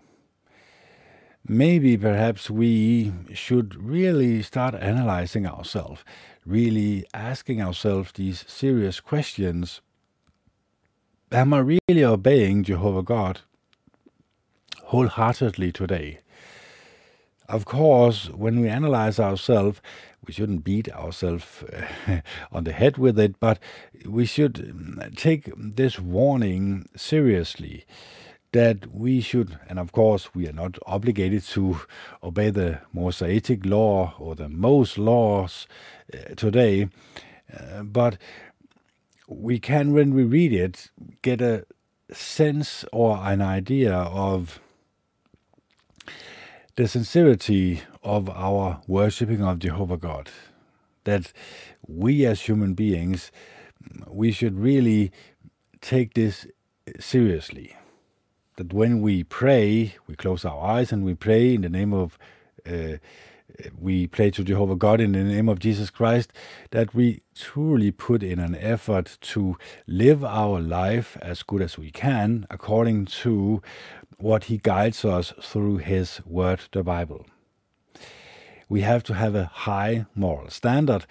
maybe 1.48 1.98
perhaps 1.98 2.50
we 2.50 3.12
should 3.34 3.76
really 3.76 4.42
start 4.42 4.76
analyzing 4.76 5.46
ourselves 5.46 6.04
really 6.46 7.06
asking 7.14 7.62
ourselves 7.62 8.12
these 8.14 8.44
serious 8.48 9.00
questions 9.00 9.82
am 11.32 11.54
i 11.54 11.60
really 11.60 12.04
obeying 12.04 12.64
jehovah 12.64 13.04
god 13.04 13.42
wholeheartedly 14.88 15.70
today. 15.70 16.18
Of 17.50 17.66
course, 17.66 18.30
when 18.30 18.62
we 18.62 18.70
analyze 18.70 19.20
ourselves, 19.20 19.82
we 20.28 20.34
shouldn't 20.34 20.64
beat 20.64 20.92
ourselves 20.94 21.64
uh, 21.64 22.20
on 22.52 22.66
the 22.66 22.74
head 22.74 22.98
with 22.98 23.18
it, 23.18 23.40
but 23.40 23.60
we 24.06 24.26
should 24.26 24.54
mm, 24.56 25.16
take 25.18 25.52
this 25.56 26.00
warning 26.00 26.88
seriously 26.96 27.86
that 28.52 28.94
we 28.94 29.22
should, 29.22 29.60
and 29.70 29.80
of 29.80 29.92
course, 29.92 30.34
we 30.34 30.48
are 30.48 30.54
not 30.54 30.78
obligated 30.86 31.44
to 31.44 31.80
obey 32.24 32.50
the 32.50 32.82
Mosaic 32.94 33.66
law 33.66 34.14
or 34.20 34.36
the 34.36 34.50
most 34.50 34.98
laws 34.98 35.68
uh, 36.14 36.34
today, 36.36 36.90
uh, 37.54 37.84
but 37.84 38.18
we 39.28 39.60
can, 39.60 39.94
when 39.94 40.14
we 40.14 40.24
read 40.24 40.54
it, 40.54 40.90
get 41.22 41.42
a 41.42 41.66
sense 42.12 42.86
or 42.94 43.18
an 43.22 43.42
idea 43.42 43.94
of 43.94 44.60
the 46.76 46.88
sincerity 46.88 47.82
of 48.08 48.30
our 48.30 48.82
worshipping 48.88 49.44
of 49.44 49.60
Jehovah 49.60 49.98
God. 49.98 50.30
That 51.04 51.34
we 51.88 52.26
as 52.26 52.42
human 52.42 52.74
beings, 52.74 53.32
we 54.08 54.32
should 54.32 54.58
really 54.58 55.12
take 55.82 56.14
this 56.14 56.48
seriously. 57.00 57.76
That 58.56 58.74
when 58.74 59.02
we 59.02 59.24
pray, 59.24 59.96
we 60.08 60.16
close 60.16 60.46
our 60.46 60.60
eyes 60.66 60.92
and 60.92 61.04
we 61.04 61.14
pray 61.14 61.54
in 61.54 61.62
the 61.62 61.70
name 61.70 61.94
of, 61.94 62.18
uh, 62.66 62.98
we 63.80 64.08
pray 64.08 64.32
to 64.32 64.44
Jehovah 64.44 64.76
God 64.76 65.00
in 65.00 65.12
the 65.12 65.24
name 65.24 65.48
of 65.48 65.60
Jesus 65.60 65.90
Christ, 65.90 66.34
that 66.72 66.96
we 66.96 67.22
truly 67.36 67.92
put 67.92 68.24
in 68.24 68.40
an 68.40 68.56
effort 68.56 69.18
to 69.22 69.58
live 69.86 70.24
our 70.24 70.60
life 70.60 71.18
as 71.22 71.44
good 71.44 71.62
as 71.62 71.78
we 71.78 71.92
can 71.92 72.48
according 72.50 73.06
to 73.06 73.62
what 74.18 74.46
he 74.46 74.58
guides 74.58 75.06
us 75.06 75.34
through 75.42 75.78
his 75.78 76.22
word, 76.26 76.62
the 76.72 76.84
Bible. 76.84 77.26
We 78.70 78.82
have 78.82 79.04
to 79.04 79.14
have 79.14 79.36
a 79.36 79.46
high 79.46 80.06
moral 80.16 80.50
standard. 80.50 81.06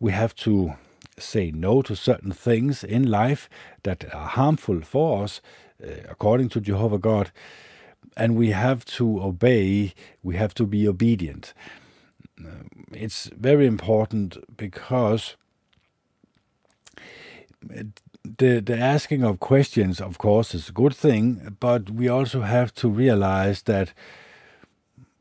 We 0.00 0.12
have 0.12 0.34
to 0.36 0.74
say 1.18 1.50
no 1.50 1.82
to 1.82 1.94
certain 1.94 2.32
things 2.32 2.82
in 2.82 3.10
life 3.10 3.48
that 3.82 4.04
are 4.14 4.28
harmful 4.28 4.80
for 4.80 5.24
us, 5.24 5.40
uh, 5.82 5.88
according 6.08 6.48
to 6.50 6.60
Jehovah 6.60 6.98
God. 6.98 7.30
And 8.16 8.36
we 8.36 8.50
have 8.50 8.84
to 8.96 9.22
obey, 9.22 9.94
we 10.22 10.36
have 10.36 10.54
to 10.54 10.66
be 10.66 10.88
obedient. 10.88 11.54
Uh, 12.38 12.64
it's 12.92 13.30
very 13.36 13.66
important 13.66 14.38
because 14.56 15.36
the, 18.24 18.60
the 18.60 18.78
asking 18.78 19.22
of 19.24 19.40
questions, 19.40 20.00
of 20.00 20.18
course, 20.18 20.54
is 20.54 20.68
a 20.68 20.72
good 20.72 20.94
thing, 20.94 21.56
but 21.60 21.90
we 21.90 22.08
also 22.08 22.42
have 22.42 22.74
to 22.74 22.88
realize 22.88 23.62
that 23.62 23.92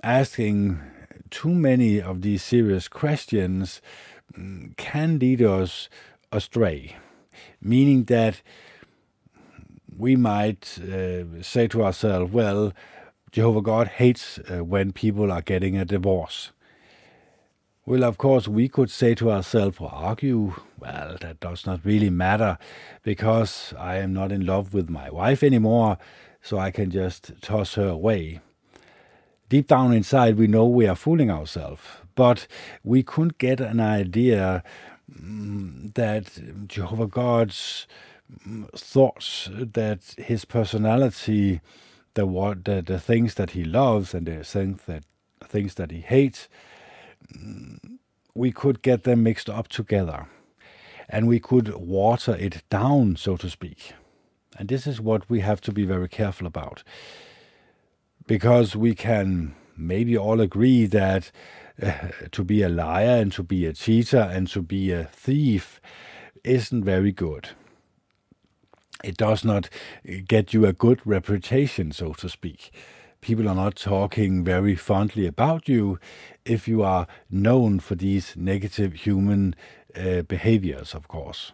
asking 0.03 0.79
too 1.31 1.53
many 1.53 1.99
of 2.01 2.21
these 2.21 2.43
serious 2.43 2.87
questions 2.87 3.81
mm, 4.37 4.75
can 4.77 5.17
lead 5.17 5.41
us 5.41 5.89
astray, 6.31 6.95
meaning 7.61 8.03
that 8.05 8.41
we 9.97 10.15
might 10.15 10.77
uh, 10.79 11.41
say 11.41 11.67
to 11.67 11.83
ourselves, 11.83 12.31
well, 12.31 12.73
Jehovah 13.31 13.61
God 13.61 13.87
hates 13.87 14.39
uh, 14.39 14.63
when 14.63 14.91
people 14.91 15.31
are 15.31 15.41
getting 15.41 15.77
a 15.77 15.85
divorce. 15.85 16.51
Well, 17.85 18.03
of 18.03 18.17
course, 18.17 18.47
we 18.47 18.67
could 18.67 18.91
say 18.91 19.15
to 19.15 19.31
ourselves 19.31 19.77
or 19.79 19.91
argue, 19.91 20.53
well, 20.79 21.17
that 21.21 21.39
does 21.39 21.65
not 21.65 21.83
really 21.83 22.09
matter 22.09 22.57
because 23.03 23.73
I 23.77 23.97
am 23.97 24.13
not 24.13 24.31
in 24.31 24.45
love 24.45 24.73
with 24.73 24.89
my 24.89 25.09
wife 25.09 25.41
anymore, 25.41 25.97
so 26.41 26.59
I 26.59 26.71
can 26.71 26.91
just 26.91 27.31
toss 27.41 27.73
her 27.75 27.87
away. 27.87 28.41
Deep 29.51 29.67
down 29.67 29.91
inside, 29.91 30.37
we 30.37 30.47
know 30.47 30.65
we 30.65 30.87
are 30.87 30.95
fooling 30.95 31.29
ourselves, 31.29 31.81
but 32.15 32.47
we 32.85 33.03
couldn't 33.03 33.37
get 33.37 33.59
an 33.59 33.81
idea 33.81 34.63
mm, 35.13 35.93
that 35.93 36.67
Jehovah 36.69 37.05
God's 37.05 37.85
mm, 38.47 38.71
thoughts, 38.71 39.49
that 39.51 40.15
his 40.17 40.45
personality, 40.45 41.59
the 42.13 42.25
what 42.25 42.63
the, 42.63 42.81
the 42.81 42.97
things 42.97 43.33
that 43.33 43.49
he 43.49 43.65
loves 43.65 44.13
and 44.13 44.25
the 44.25 44.41
things 44.45 44.83
that 44.83 45.03
things 45.43 45.73
that 45.75 45.91
he 45.91 45.99
hates, 45.99 46.47
we 48.33 48.53
could 48.53 48.81
get 48.81 49.03
them 49.03 49.21
mixed 49.23 49.49
up 49.49 49.67
together, 49.67 50.27
and 51.09 51.27
we 51.27 51.41
could 51.41 51.75
water 51.75 52.37
it 52.37 52.63
down, 52.69 53.17
so 53.17 53.35
to 53.35 53.49
speak. 53.49 53.91
And 54.57 54.69
this 54.69 54.87
is 54.87 55.01
what 55.01 55.29
we 55.29 55.41
have 55.41 55.59
to 55.59 55.73
be 55.73 55.83
very 55.83 56.07
careful 56.07 56.47
about, 56.47 56.83
because 58.27 58.75
we 58.75 58.95
can 58.95 59.55
maybe 59.77 60.17
all 60.17 60.39
agree 60.39 60.85
that 60.85 61.31
uh, 61.81 61.93
to 62.31 62.43
be 62.43 62.61
a 62.61 62.69
liar 62.69 63.21
and 63.21 63.31
to 63.33 63.43
be 63.43 63.65
a 63.65 63.73
cheater 63.73 64.29
and 64.31 64.47
to 64.49 64.61
be 64.61 64.91
a 64.91 65.05
thief 65.05 65.81
isn't 66.43 66.83
very 66.83 67.11
good 67.11 67.49
it 69.03 69.17
does 69.17 69.43
not 69.43 69.69
get 70.27 70.53
you 70.53 70.65
a 70.65 70.73
good 70.73 71.01
reputation, 71.05 71.91
so 71.91 72.13
to 72.13 72.29
speak. 72.29 72.71
People 73.19 73.47
are 73.47 73.55
not 73.55 73.75
talking 73.75 74.43
very 74.43 74.75
fondly 74.75 75.27
about 75.27 75.67
you 75.67 75.99
if 76.45 76.67
you 76.67 76.83
are 76.83 77.07
known 77.29 77.79
for 77.79 77.95
these 77.95 78.35
negative 78.35 78.93
human 78.93 79.55
uh, 79.95 80.23
behaviors, 80.23 80.93
of 80.95 81.07
course. 81.07 81.51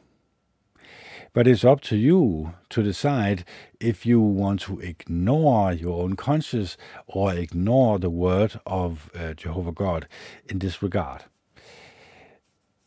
But 1.38 1.48
it's 1.48 1.64
up 1.64 1.82
to 1.82 1.96
you 1.96 2.56
to 2.70 2.82
decide 2.82 3.46
if 3.80 4.08
you 4.08 4.20
want 4.20 4.60
to 4.62 4.80
ignore 4.80 5.72
your 5.72 6.02
own 6.02 6.16
conscience 6.16 6.78
or 7.06 7.32
ignore 7.32 8.00
the 8.00 8.10
word 8.10 8.60
of 8.66 9.12
uh, 9.14 9.34
Jehovah 9.36 9.72
God 9.72 10.08
in 10.50 10.58
this 10.58 10.82
regard. 10.82 11.26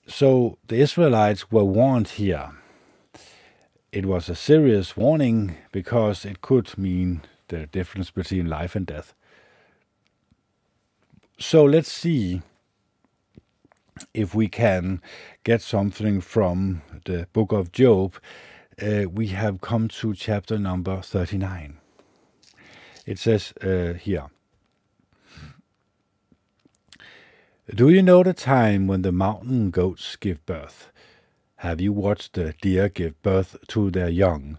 So 0.08 0.58
the 0.66 0.80
Israelites 0.80 1.52
were 1.52 1.62
warned 1.62 2.08
here 2.08 2.50
it 3.92 4.06
was 4.06 4.28
a 4.28 4.34
serious 4.34 4.96
warning 4.96 5.56
because 5.70 6.24
it 6.24 6.40
could 6.40 6.76
mean 6.76 7.22
the 7.46 7.66
difference 7.66 8.10
between 8.10 8.48
life 8.48 8.74
and 8.74 8.84
death. 8.84 9.14
So 11.38 11.64
let's 11.64 11.92
see 11.92 12.42
if 14.14 14.34
we 14.34 14.48
can 14.48 15.00
get 15.44 15.62
something 15.62 16.20
from 16.20 16.82
the 17.04 17.26
book 17.32 17.52
of 17.52 17.72
Job. 17.72 18.16
Uh, 18.80 19.04
we 19.10 19.28
have 19.28 19.60
come 19.60 19.88
to 19.88 20.14
chapter 20.14 20.58
number 20.58 21.02
39. 21.02 21.78
It 23.06 23.18
says 23.18 23.52
uh, 23.62 23.94
here 23.94 24.26
Do 27.74 27.88
you 27.88 28.02
know 28.02 28.22
the 28.22 28.34
time 28.34 28.86
when 28.86 29.02
the 29.02 29.12
mountain 29.12 29.70
goats 29.70 30.16
give 30.16 30.44
birth? 30.46 30.90
Have 31.56 31.80
you 31.80 31.92
watched 31.92 32.32
the 32.32 32.54
deer 32.60 32.88
give 32.88 33.20
birth 33.22 33.56
to 33.68 33.90
their 33.90 34.08
young? 34.08 34.58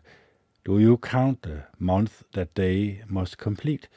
Do 0.63 0.77
you 0.77 0.97
count 0.97 1.41
the 1.41 1.63
month 1.79 2.23
that 2.33 2.55
they 2.55 3.01
must 3.07 3.37
complete? 3.37 3.87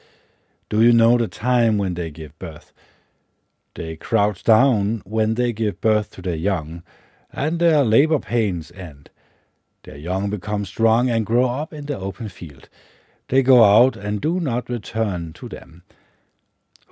Do 0.69 0.81
you 0.81 0.91
know 0.91 1.17
the 1.17 1.27
time 1.27 1.77
when 1.77 1.93
they 1.93 2.09
give 2.09 2.37
birth? 2.39 2.73
They 3.75 3.95
crouch 3.95 4.43
down 4.43 5.03
when 5.05 5.35
they 5.35 5.53
give 5.53 5.79
birth 5.79 6.09
to 6.11 6.21
their 6.21 6.35
young, 6.35 6.83
and 7.31 7.59
their 7.59 7.83
labor 7.83 8.19
pains 8.19 8.71
end. 8.71 9.09
Their 9.83 9.97
young 9.97 10.29
become 10.29 10.65
strong 10.65 11.09
and 11.09 11.25
grow 11.25 11.45
up 11.45 11.71
in 11.71 11.85
the 11.85 11.97
open 11.97 12.29
field. 12.29 12.69
They 13.27 13.43
go 13.43 13.63
out 13.63 13.95
and 13.95 14.19
do 14.19 14.39
not 14.39 14.69
return 14.69 15.33
to 15.33 15.47
them 15.47 15.83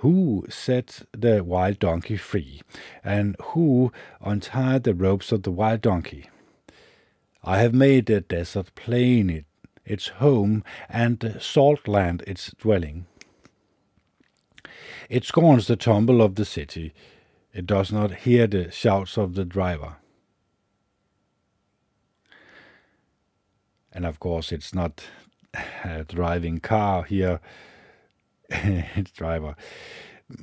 who 0.04 0.44
set 0.50 1.00
the 1.12 1.42
wild 1.42 1.78
donkey 1.78 2.18
free, 2.18 2.60
and 3.02 3.36
who 3.40 3.90
untied 4.20 4.82
the 4.82 4.92
ropes 4.92 5.32
of 5.32 5.44
the 5.44 5.50
wild 5.50 5.80
donkey. 5.80 6.28
I 7.42 7.60
have 7.60 7.72
made 7.72 8.04
the 8.04 8.20
desert 8.20 8.74
plain 8.74 9.46
its 9.86 10.08
home, 10.08 10.62
and 10.90 11.18
the 11.20 11.40
salt 11.40 11.88
land 11.88 12.22
its 12.26 12.52
dwelling. 12.58 13.06
It 15.08 15.24
scorns 15.24 15.66
the 15.66 15.76
tumble 15.76 16.22
of 16.22 16.34
the 16.34 16.44
city. 16.44 16.92
It 17.52 17.66
does 17.66 17.92
not 17.92 18.12
hear 18.12 18.46
the 18.46 18.70
shouts 18.70 19.16
of 19.16 19.34
the 19.34 19.44
driver. 19.44 19.96
And 23.92 24.04
of 24.04 24.18
course, 24.18 24.50
it's 24.50 24.74
not 24.74 25.04
a 25.84 26.04
driving 26.04 26.58
car 26.58 27.04
here 27.04 27.40
it's 28.50 29.10
driver. 29.10 29.56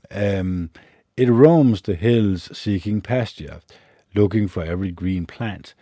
Um, 0.09 0.71
it 1.17 1.29
roams 1.29 1.81
the 1.81 1.95
hills 1.95 2.49
seeking 2.57 3.01
pasture, 3.01 3.61
looking 4.15 4.47
for 4.47 4.63
every 4.63 4.91
green 4.91 5.25
plant. 5.25 5.73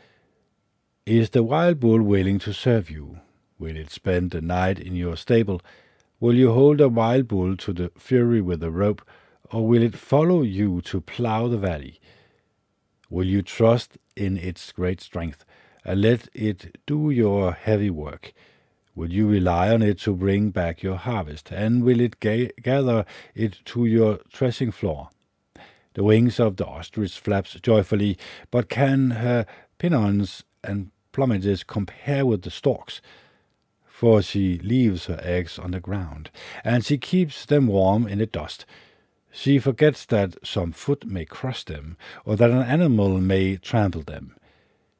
Is 1.06 1.32
the 1.32 1.44
wild 1.44 1.80
bull 1.80 2.02
willing 2.02 2.40
to 2.40 2.54
serve 2.54 2.90
you? 2.90 3.20
Will 3.58 3.76
it 3.76 3.90
spend 3.90 4.32
the 4.32 4.42
night 4.42 4.80
in 4.80 4.96
your 4.96 5.18
stable? 5.18 5.62
Will 6.22 6.36
you 6.36 6.52
hold 6.52 6.82
a 6.82 6.90
wild 6.90 7.30
bull 7.30 7.56
to 7.56 7.72
the 7.72 7.92
fury 7.98 8.42
with 8.42 8.62
a 8.62 8.70
rope, 8.70 9.02
or 9.54 9.66
will 9.66 9.82
it 9.82 9.96
follow 9.96 10.42
you 10.42 10.82
to 10.82 11.00
plough 11.00 11.48
the 11.48 11.58
valley? 11.58 12.02
Will 13.10 13.26
you 13.26 13.42
trust 13.42 13.98
in 14.18 14.36
its 14.38 14.74
great 14.74 15.00
strength, 15.00 15.46
and 15.86 16.02
let 16.02 16.28
it 16.34 16.78
do 16.86 17.10
your 17.10 17.54
heavy 17.54 17.90
work? 17.90 18.34
Will 18.96 19.14
you 19.14 19.30
rely 19.30 19.70
on 19.70 19.82
it 19.82 20.00
to 20.00 20.14
bring 20.14 20.50
back 20.50 20.84
your 20.84 20.98
harvest, 20.98 21.52
and 21.54 21.84
will 21.84 22.02
it 22.02 22.20
ga- 22.20 22.52
gather 22.62 23.06
it 23.34 23.60
to 23.66 23.86
your 23.86 24.20
threshing 24.30 24.72
floor? 24.72 25.10
The 25.94 26.04
wings 26.04 26.38
of 26.38 26.58
the 26.58 26.66
ostrich 26.66 27.18
flaps 27.18 27.54
joyfully, 27.62 28.18
but 28.52 28.68
can 28.68 29.12
her 29.12 29.46
pinions 29.78 30.44
and 30.66 30.92
plumages 31.14 31.66
compare 31.66 32.26
with 32.26 32.42
the 32.42 32.52
stork's? 32.52 33.00
For 34.00 34.22
she 34.22 34.58
leaves 34.60 35.08
her 35.08 35.20
eggs 35.22 35.60
on 35.60 35.72
the 35.72 35.82
ground, 35.82 36.32
and 36.64 36.86
she 36.86 36.98
keeps 36.98 37.46
them 37.46 37.68
warm 37.68 38.08
in 38.08 38.20
the 38.20 38.26
dust. 38.26 38.66
She 39.30 39.60
forgets 39.60 40.06
that 40.06 40.38
some 40.42 40.72
foot 40.72 41.06
may 41.06 41.26
crush 41.26 41.66
them, 41.66 41.98
or 42.24 42.38
that 42.38 42.50
an 42.50 42.62
animal 42.62 43.20
may 43.20 43.58
trample 43.58 44.04
them. 44.04 44.38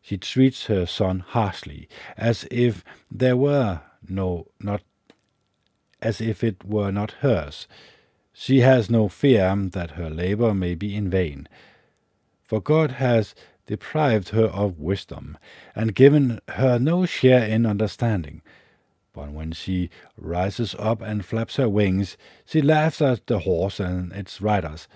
She 0.02 0.18
treats 0.18 0.66
her 0.66 0.86
son 0.86 1.22
harshly, 1.22 1.88
as 2.18 2.46
if 2.52 2.84
there 3.10 3.38
were 3.38 3.80
no, 4.10 4.48
not 4.60 4.82
as 6.02 6.20
if 6.20 6.44
it 6.44 6.66
were 6.66 6.92
not 6.92 7.12
hers. 7.22 7.70
She 8.34 8.60
has 8.60 8.90
no 8.90 9.08
fear 9.08 9.56
that 9.72 9.92
her 9.92 10.10
labor 10.10 10.54
may 10.54 10.76
be 10.76 10.94
in 10.94 11.10
vain. 11.10 11.48
For 12.44 12.60
God 12.60 12.92
has 12.92 13.34
deprived 13.66 14.30
her 14.30 14.48
of 14.48 14.78
wisdom, 14.78 15.38
and 15.74 15.96
given 15.96 16.42
her 16.50 16.78
no 16.78 17.06
share 17.06 17.46
in 17.46 17.66
understanding. 17.66 18.42
But 19.14 19.32
when 19.32 19.52
she 19.52 19.90
rises 20.18 20.76
up 20.78 21.02
and 21.02 21.26
flaps 21.26 21.56
her 21.56 21.68
wings, 21.68 22.18
she 22.46 22.62
laughs 22.62 23.02
at 23.02 23.28
the 23.28 23.40
horse 23.40 23.80
and 23.80 24.12
its 24.14 24.42
riders. 24.42 24.88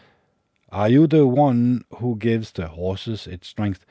Are 0.72 0.90
you 0.90 1.08
the 1.08 1.28
one 1.28 1.86
who 1.98 2.16
gives 2.16 2.52
the 2.52 2.68
horses 2.68 3.28
its 3.28 3.48
strength? 3.48 3.86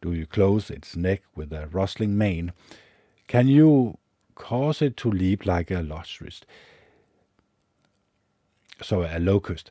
Do 0.00 0.12
you 0.12 0.26
close 0.26 0.70
its 0.70 0.96
neck 0.96 1.22
with 1.34 1.52
a 1.52 1.66
rustling 1.68 2.16
mane? 2.16 2.52
Can 3.26 3.48
you 3.48 3.98
cause 4.40 4.80
it 4.80 4.96
to 4.96 5.10
leap 5.10 5.44
like 5.44 5.70
a 5.70 5.82
locust. 5.82 6.46
So 8.82 9.02
a 9.02 9.18
locust. 9.18 9.70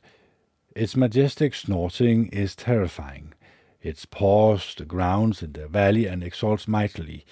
Its 0.76 0.96
majestic 0.96 1.54
snorting 1.54 2.28
is 2.28 2.54
terrifying. 2.54 3.34
Its 3.82 4.04
paws 4.04 4.74
the 4.76 4.84
grounds 4.84 5.42
in 5.42 5.52
the 5.52 5.66
valley 5.66 6.06
and 6.06 6.22
exalts 6.22 6.68
mightily. 6.68 7.24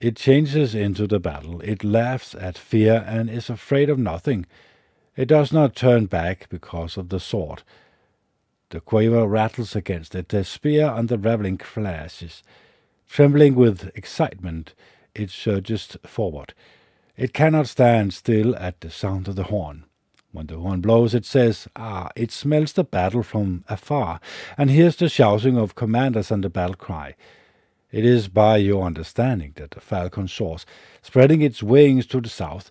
It 0.00 0.16
changes 0.16 0.74
into 0.74 1.06
the 1.06 1.20
battle. 1.20 1.60
It 1.60 1.84
laughs 1.84 2.34
at 2.34 2.56
fear 2.56 3.04
and 3.06 3.28
is 3.28 3.50
afraid 3.50 3.90
of 3.90 3.98
nothing. 3.98 4.46
It 5.14 5.26
does 5.26 5.52
not 5.52 5.76
turn 5.76 6.06
back 6.06 6.48
because 6.48 6.96
of 6.96 7.10
the 7.10 7.20
sword. 7.20 7.62
The 8.70 8.80
quiver 8.80 9.26
rattles 9.26 9.76
against 9.76 10.14
it. 10.14 10.30
The 10.30 10.42
spear 10.44 10.86
and 10.86 11.10
the 11.10 11.18
raveling 11.18 11.58
flashes. 11.58 12.42
Trembling 13.10 13.56
with 13.56 13.90
excitement, 13.94 14.74
it 15.14 15.28
surges 15.28 15.98
forward. 16.06 16.54
It 17.16 17.34
cannot 17.34 17.66
stand 17.66 18.14
still 18.14 18.56
at 18.56 18.80
the 18.80 18.90
sound 18.90 19.28
of 19.28 19.36
the 19.36 19.44
horn. 19.44 19.84
When 20.32 20.46
the 20.46 20.56
horn 20.56 20.80
blows, 20.80 21.12
it 21.12 21.26
says, 21.26 21.68
Ah, 21.76 22.08
it 22.16 22.30
smells 22.30 22.72
the 22.72 22.84
battle 22.84 23.22
from 23.22 23.64
afar, 23.68 24.20
and 24.56 24.70
hears 24.70 24.96
the 24.96 25.10
shouting 25.10 25.58
of 25.58 25.74
commanders 25.74 26.30
and 26.30 26.42
the 26.42 26.48
battle 26.48 26.76
cry. 26.76 27.16
It 27.92 28.04
is 28.04 28.28
by 28.28 28.58
your 28.58 28.84
understanding 28.84 29.52
that 29.56 29.72
the 29.72 29.80
falcon 29.80 30.28
soars, 30.28 30.64
spreading 31.02 31.42
its 31.42 31.62
wings 31.62 32.06
to 32.06 32.20
the 32.20 32.28
south, 32.28 32.70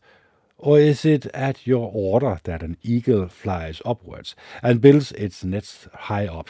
or 0.57 0.79
is 0.79 1.03
it 1.03 1.25
at 1.27 1.67
your 1.67 1.91
order 1.93 2.39
that 2.43 2.63
an 2.63 2.77
eagle 2.83 3.27
flies 3.27 3.81
upwards 3.85 4.35
and 4.63 4.81
builds 4.81 5.11
its 5.13 5.43
nest 5.43 5.87
high 5.93 6.27
up, 6.27 6.49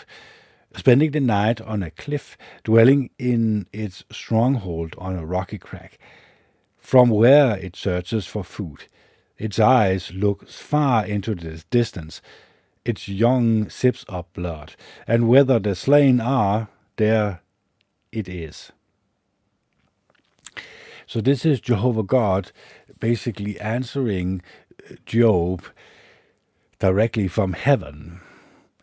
spending 0.76 1.12
the 1.12 1.20
night 1.20 1.62
on 1.62 1.82
a 1.82 1.92
cliff, 1.92 2.38
dwelling 2.64 3.10
in 3.18 3.66
its 3.74 4.04
stronghold 4.12 4.94
on 4.98 5.16
a 5.16 5.26
rocky 5.26 5.58
crag, 5.58 5.98
from 6.78 7.10
where 7.10 7.58
it 7.58 7.76
searches 7.76 8.28
for 8.28 8.44
food? 8.44 8.86
Its 9.38 9.58
eyes 9.58 10.12
look 10.14 10.48
far 10.48 11.06
into 11.06 11.34
the 11.34 11.64
distance. 11.72 12.22
Its 12.86 13.08
young 13.08 13.70
sips 13.70 14.06
up 14.10 14.34
blood, 14.34 14.76
and 15.08 15.28
whether 15.28 15.60
the 15.60 15.76
slain 15.76 16.20
are, 16.20 16.68
there 16.98 17.42
it 18.12 18.28
is. 18.28 18.72
So 21.08 21.22
this 21.22 21.46
is 21.46 21.60
Jehovah 21.60 22.04
God 22.04 22.52
basically 23.00 23.60
answering 23.60 24.42
Job 25.06 25.64
directly 26.80 27.28
from 27.28 27.54
heaven. 27.54 28.22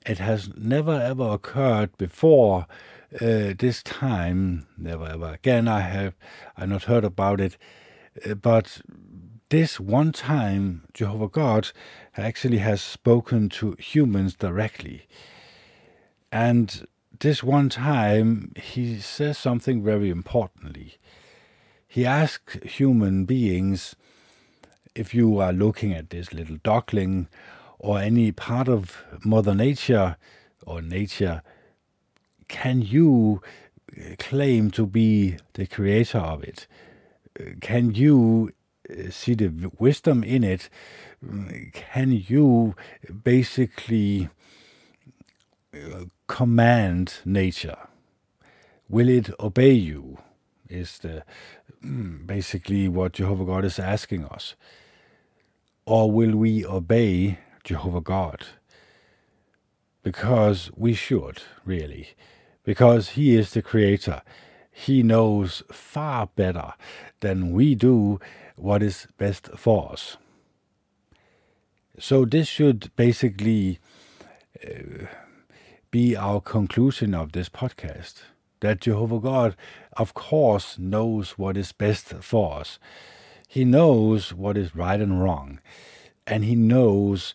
It 0.05 0.19
has 0.19 0.51
never 0.57 1.01
ever 1.01 1.31
occurred 1.31 1.97
before 1.97 2.67
uh, 3.21 3.55
this 3.59 3.83
time, 3.83 4.67
never 4.77 5.07
ever 5.07 5.35
again. 5.35 5.69
I 5.69 5.81
have 5.81 6.15
I 6.57 6.67
not 6.67 6.85
heard 6.85 7.05
about 7.05 7.41
it, 7.41 7.57
uh, 8.29 8.35
but 8.35 8.81
this 9.49 9.79
one 9.79 10.11
time, 10.11 10.83
Jehovah 10.93 11.29
God 11.29 11.71
actually 12.17 12.59
has 12.59 12.83
spoken 12.83 13.49
to 13.51 13.77
humans 13.79 14.35
directly. 14.35 15.07
And 16.33 16.87
this 17.21 17.43
one 17.43 17.69
time, 17.69 18.53
he 18.57 18.99
says 19.01 19.39
something 19.39 19.83
very 19.83 20.11
importantly. 20.11 20.99
He 21.87 22.05
asks 22.05 22.59
human 22.63 23.25
beings 23.25 23.97
if 24.95 25.15
you 25.15 25.39
are 25.39 25.53
looking 25.53 25.93
at 25.93 26.11
this 26.11 26.33
little 26.33 26.57
duckling 26.63 27.29
or 27.79 27.99
any 27.99 28.33
part 28.33 28.69
of 28.69 29.05
Mother 29.25 29.55
Nature 29.55 30.17
or 30.67 30.81
nature, 30.81 31.43
can 32.49 32.83
you 32.83 33.43
claim 34.19 34.71
to 34.73 34.87
be 34.87 35.37
the 35.55 35.67
creator 35.67 36.19
of 36.19 36.43
it? 36.43 36.67
Can 37.61 37.95
you 37.95 38.53
see 39.11 39.35
the 39.35 39.71
wisdom 39.79 40.23
in 40.25 40.45
it, 40.45 40.69
can 41.73 42.13
you 42.13 42.75
basically 43.25 44.25
uh, 44.25 44.36
command 46.29 47.15
nature? 47.25 47.79
Will 48.89 49.09
it 49.09 49.31
obey 49.41 49.73
you? 49.73 50.19
Is 50.69 50.99
the 50.99 51.25
mm, 51.85 52.27
basically 52.27 52.89
what 52.89 53.13
Jehovah 53.13 53.45
God 53.45 53.65
is 53.65 53.79
asking 53.79 54.25
us. 54.25 54.55
Or 55.85 56.11
will 56.11 56.37
we 56.37 56.65
obey 56.67 57.39
Jehovah 57.65 58.01
God? 58.01 58.47
Because 60.03 60.71
we 60.77 60.95
should, 60.95 61.43
really. 61.65 62.11
Because 62.65 63.11
He 63.11 63.37
is 63.37 63.51
the 63.51 63.63
Creator. 63.63 64.23
He 64.71 65.03
knows 65.03 65.63
far 65.73 66.29
better 66.35 66.75
than 67.21 67.53
we 67.53 67.75
do 67.75 68.21
what 68.57 68.83
is 68.83 69.07
best 69.19 69.49
for 69.57 69.93
us. 69.93 70.17
So, 71.99 72.25
this 72.25 72.47
should 72.47 72.95
basically 72.95 73.79
uh, 74.65 75.07
be 75.91 76.17
our 76.17 76.41
conclusion 76.41 77.15
of 77.15 77.33
this 77.33 77.49
podcast 77.49 78.23
that 78.61 78.81
Jehovah 78.81 79.21
God, 79.21 79.57
of 79.97 80.15
course, 80.15 80.79
knows 80.79 81.39
what 81.39 81.57
is 81.57 81.73
best 81.73 82.09
for 82.23 82.61
us. 82.61 82.79
He 83.49 83.65
knows 83.65 84.33
what 84.33 84.57
is 84.57 84.75
right 84.75 85.01
and 85.01 85.23
wrong, 85.23 85.61
and 86.27 86.45
He 86.45 86.55
knows 86.55 87.35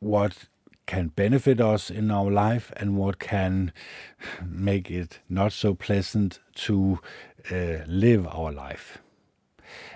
what 0.00 0.46
can 0.86 1.08
benefit 1.08 1.60
us 1.60 1.90
in 1.90 2.10
our 2.10 2.30
life 2.30 2.70
and 2.76 2.96
what 2.96 3.18
can 3.18 3.72
make 4.44 4.90
it 4.90 5.20
not 5.28 5.52
so 5.52 5.74
pleasant 5.74 6.40
to 6.54 7.00
uh, 7.50 7.78
live 7.86 8.26
our 8.26 8.52
life. 8.52 8.98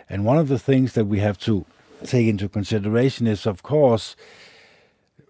And 0.08 0.24
one 0.24 0.38
of 0.38 0.48
the 0.48 0.58
things 0.58 0.94
that 0.94 1.04
we 1.04 1.18
have 1.20 1.38
to 1.40 1.66
take 2.04 2.26
into 2.26 2.48
consideration 2.48 3.26
is, 3.26 3.46
of 3.46 3.62
course, 3.62 4.16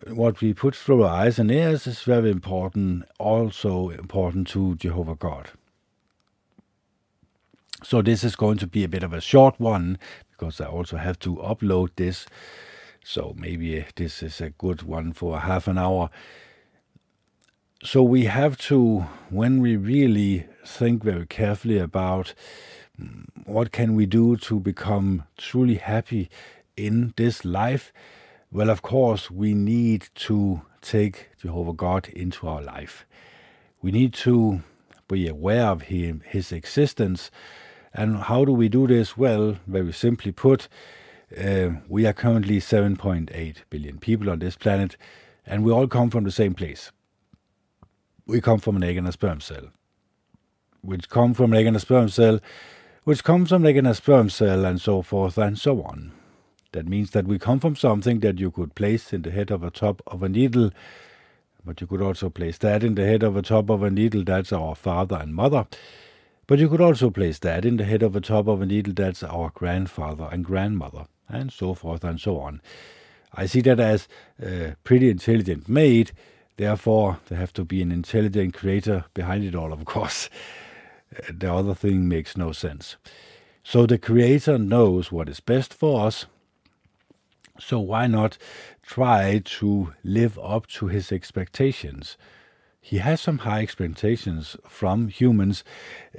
what 0.06 0.40
we 0.40 0.54
put 0.54 0.74
through 0.74 1.02
our 1.02 1.22
eyes 1.22 1.38
and 1.38 1.50
ears 1.50 1.86
is 1.86 2.02
very 2.02 2.30
important, 2.30 3.04
also 3.18 3.90
important 3.90 4.48
to 4.48 4.76
Jehovah 4.76 5.14
God. 5.14 5.50
So 7.82 8.02
this 8.02 8.24
is 8.24 8.36
going 8.36 8.58
to 8.58 8.66
be 8.66 8.84
a 8.84 8.88
bit 8.88 9.02
of 9.02 9.12
a 9.12 9.20
short 9.20 9.58
one 9.60 9.98
because 10.30 10.60
I 10.60 10.66
also 10.66 10.96
have 10.96 11.18
to 11.20 11.36
upload 11.36 11.90
this. 11.96 12.26
So 13.04 13.34
maybe 13.36 13.84
this 13.96 14.22
is 14.22 14.40
a 14.40 14.50
good 14.50 14.82
one 14.82 15.12
for 15.12 15.40
half 15.40 15.68
an 15.68 15.78
hour. 15.78 16.10
So 17.82 18.02
we 18.02 18.24
have 18.24 18.58
to, 18.58 19.06
when 19.30 19.60
we 19.60 19.76
really 19.76 20.46
think 20.66 21.04
very 21.04 21.26
carefully 21.26 21.78
about 21.78 22.34
mm, 23.00 23.24
what 23.46 23.70
can 23.70 23.94
we 23.94 24.06
do 24.06 24.36
to 24.38 24.58
become 24.58 25.24
truly 25.36 25.76
happy 25.76 26.28
in 26.76 27.14
this 27.16 27.44
life? 27.44 27.92
Well, 28.50 28.70
of 28.70 28.82
course, 28.82 29.30
we 29.30 29.54
need 29.54 30.08
to 30.14 30.62
take 30.80 31.30
Jehovah 31.40 31.72
God 31.72 32.08
into 32.08 32.48
our 32.48 32.62
life. 32.62 33.06
We 33.82 33.90
need 33.90 34.14
to 34.14 34.62
be 35.06 35.28
aware 35.28 35.66
of 35.66 35.82
him, 35.82 36.22
his 36.26 36.52
existence. 36.52 37.30
And 37.92 38.16
how 38.16 38.44
do 38.44 38.52
we 38.52 38.68
do 38.68 38.86
this? 38.86 39.16
Well, 39.16 39.56
very 39.66 39.92
simply 39.92 40.32
put, 40.32 40.68
uh, 41.36 41.70
we 41.88 42.06
are 42.06 42.12
currently 42.12 42.58
7.8 42.58 43.56
billion 43.70 43.98
people 43.98 44.30
on 44.30 44.38
this 44.38 44.56
planet, 44.56 44.96
and 45.46 45.64
we 45.64 45.72
all 45.72 45.86
come 45.86 46.10
from 46.10 46.24
the 46.24 46.30
same 46.30 46.54
place. 46.54 46.90
We 48.26 48.40
come 48.40 48.60
from 48.60 48.76
an 48.76 48.82
egg 48.82 48.96
and 48.96 49.08
a 49.08 49.12
sperm 49.12 49.40
cell, 49.40 49.68
which 50.82 51.08
come 51.08 51.34
from 51.34 51.52
an 51.52 51.58
egg 51.58 51.66
and 51.66 51.76
a 51.76 51.80
sperm 51.80 52.08
cell 52.08 52.40
which 53.08 53.24
comes 53.24 53.48
from 53.48 53.62
like 53.62 53.74
in 53.74 53.86
a 53.86 53.94
sperm 53.94 54.28
cell 54.28 54.66
and 54.66 54.82
so 54.82 55.00
forth 55.00 55.38
and 55.38 55.58
so 55.58 55.82
on. 55.82 56.12
That 56.72 56.88
means 56.88 57.10
that 57.12 57.26
we 57.26 57.38
come 57.38 57.60
from 57.60 57.76
something 57.76 58.20
that 58.20 58.38
you 58.38 58.50
could 58.50 58.74
place 58.74 59.12
in 59.12 59.22
the 59.22 59.30
head 59.30 59.50
of 59.50 59.62
a 59.62 59.70
top 59.70 60.02
of 60.06 60.22
a 60.22 60.28
needle, 60.28 60.70
but 61.64 61.80
you 61.80 61.86
could 61.86 62.02
also 62.02 62.30
place 62.30 62.58
that 62.58 62.84
in 62.84 62.94
the 62.94 63.06
head 63.06 63.22
of 63.22 63.36
a 63.36 63.42
top 63.42 63.70
of 63.70 63.82
a 63.82 63.90
needle, 63.90 64.24
that's 64.24 64.52
our 64.52 64.74
father 64.74 65.16
and 65.16 65.34
mother. 65.34 65.66
But 66.46 66.58
you 66.58 66.68
could 66.68 66.80
also 66.80 67.10
place 67.10 67.38
that 67.40 67.64
in 67.64 67.76
the 67.76 67.84
head 67.84 68.02
of 68.02 68.16
a 68.16 68.20
top 68.20 68.48
of 68.48 68.62
a 68.62 68.66
needle, 68.66 68.94
that's 68.94 69.22
our 69.22 69.50
grandfather 69.50 70.28
and 70.30 70.44
grandmother, 70.44 71.06
and 71.28 71.52
so 71.52 71.74
forth 71.74 72.04
and 72.04 72.20
so 72.20 72.38
on. 72.38 72.60
I 73.34 73.46
see 73.46 73.60
that 73.62 73.80
as 73.80 74.08
a 74.42 74.76
pretty 74.84 75.10
intelligent 75.10 75.68
made, 75.68 76.12
therefore, 76.56 77.18
there 77.28 77.38
have 77.38 77.52
to 77.54 77.64
be 77.64 77.82
an 77.82 77.92
intelligent 77.92 78.54
creator 78.54 79.04
behind 79.14 79.44
it 79.44 79.54
all, 79.54 79.72
of 79.72 79.84
course 79.84 80.30
the 81.28 81.52
other 81.52 81.74
thing 81.74 82.08
makes 82.08 82.36
no 82.36 82.52
sense. 82.52 82.96
So 83.62 83.86
the 83.86 83.98
Creator 83.98 84.58
knows 84.58 85.12
what 85.12 85.28
is 85.28 85.40
best 85.40 85.74
for 85.74 86.06
us. 86.06 86.26
So 87.58 87.80
why 87.80 88.06
not 88.06 88.38
try 88.82 89.42
to 89.44 89.92
live 90.04 90.38
up 90.38 90.66
to 90.68 90.86
His 90.86 91.12
expectations? 91.12 92.16
He 92.80 92.98
has 92.98 93.20
some 93.20 93.38
high 93.38 93.60
expectations 93.60 94.56
from 94.66 95.08
humans, 95.08 95.64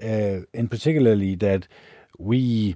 uh, 0.02 0.42
in 0.54 0.68
particularly 0.70 1.36
that 1.36 1.68
we 2.18 2.76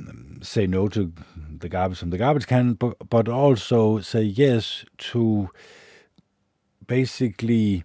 mm, 0.00 0.44
say 0.44 0.66
no 0.66 0.88
to 0.88 1.12
the 1.60 1.68
garbage 1.68 1.98
from 1.98 2.10
the 2.10 2.18
garbage 2.18 2.46
can, 2.46 2.74
but, 2.74 2.96
but 3.08 3.28
also 3.28 4.00
say 4.00 4.22
yes 4.22 4.84
to 4.98 5.50
basically 6.86 7.84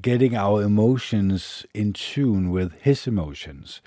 getting 0.00 0.36
our 0.36 0.62
emotions 0.62 1.66
in 1.74 1.92
tune 1.92 2.50
with 2.50 2.72
His 2.80 3.06
emotions 3.06 3.80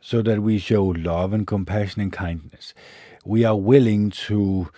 so 0.00 0.20
that 0.22 0.42
we 0.42 0.58
show 0.58 0.84
love 0.84 1.32
and 1.32 1.46
compassion 1.46 2.02
and 2.02 2.12
kindness. 2.12 2.74
We 3.24 3.44
are 3.44 3.56
willing 3.56 4.10
to 4.26 4.68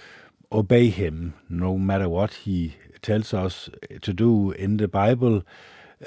obey 0.53 0.91
Him 0.91 1.35
no 1.49 1.79
matter 1.79 2.09
what 2.09 2.35
He 2.35 2.77
tells 3.01 3.33
us 3.33 3.71
to 4.03 4.13
do 4.13 4.51
in 4.53 4.77
the 4.77 4.89
Bible. 4.89 5.43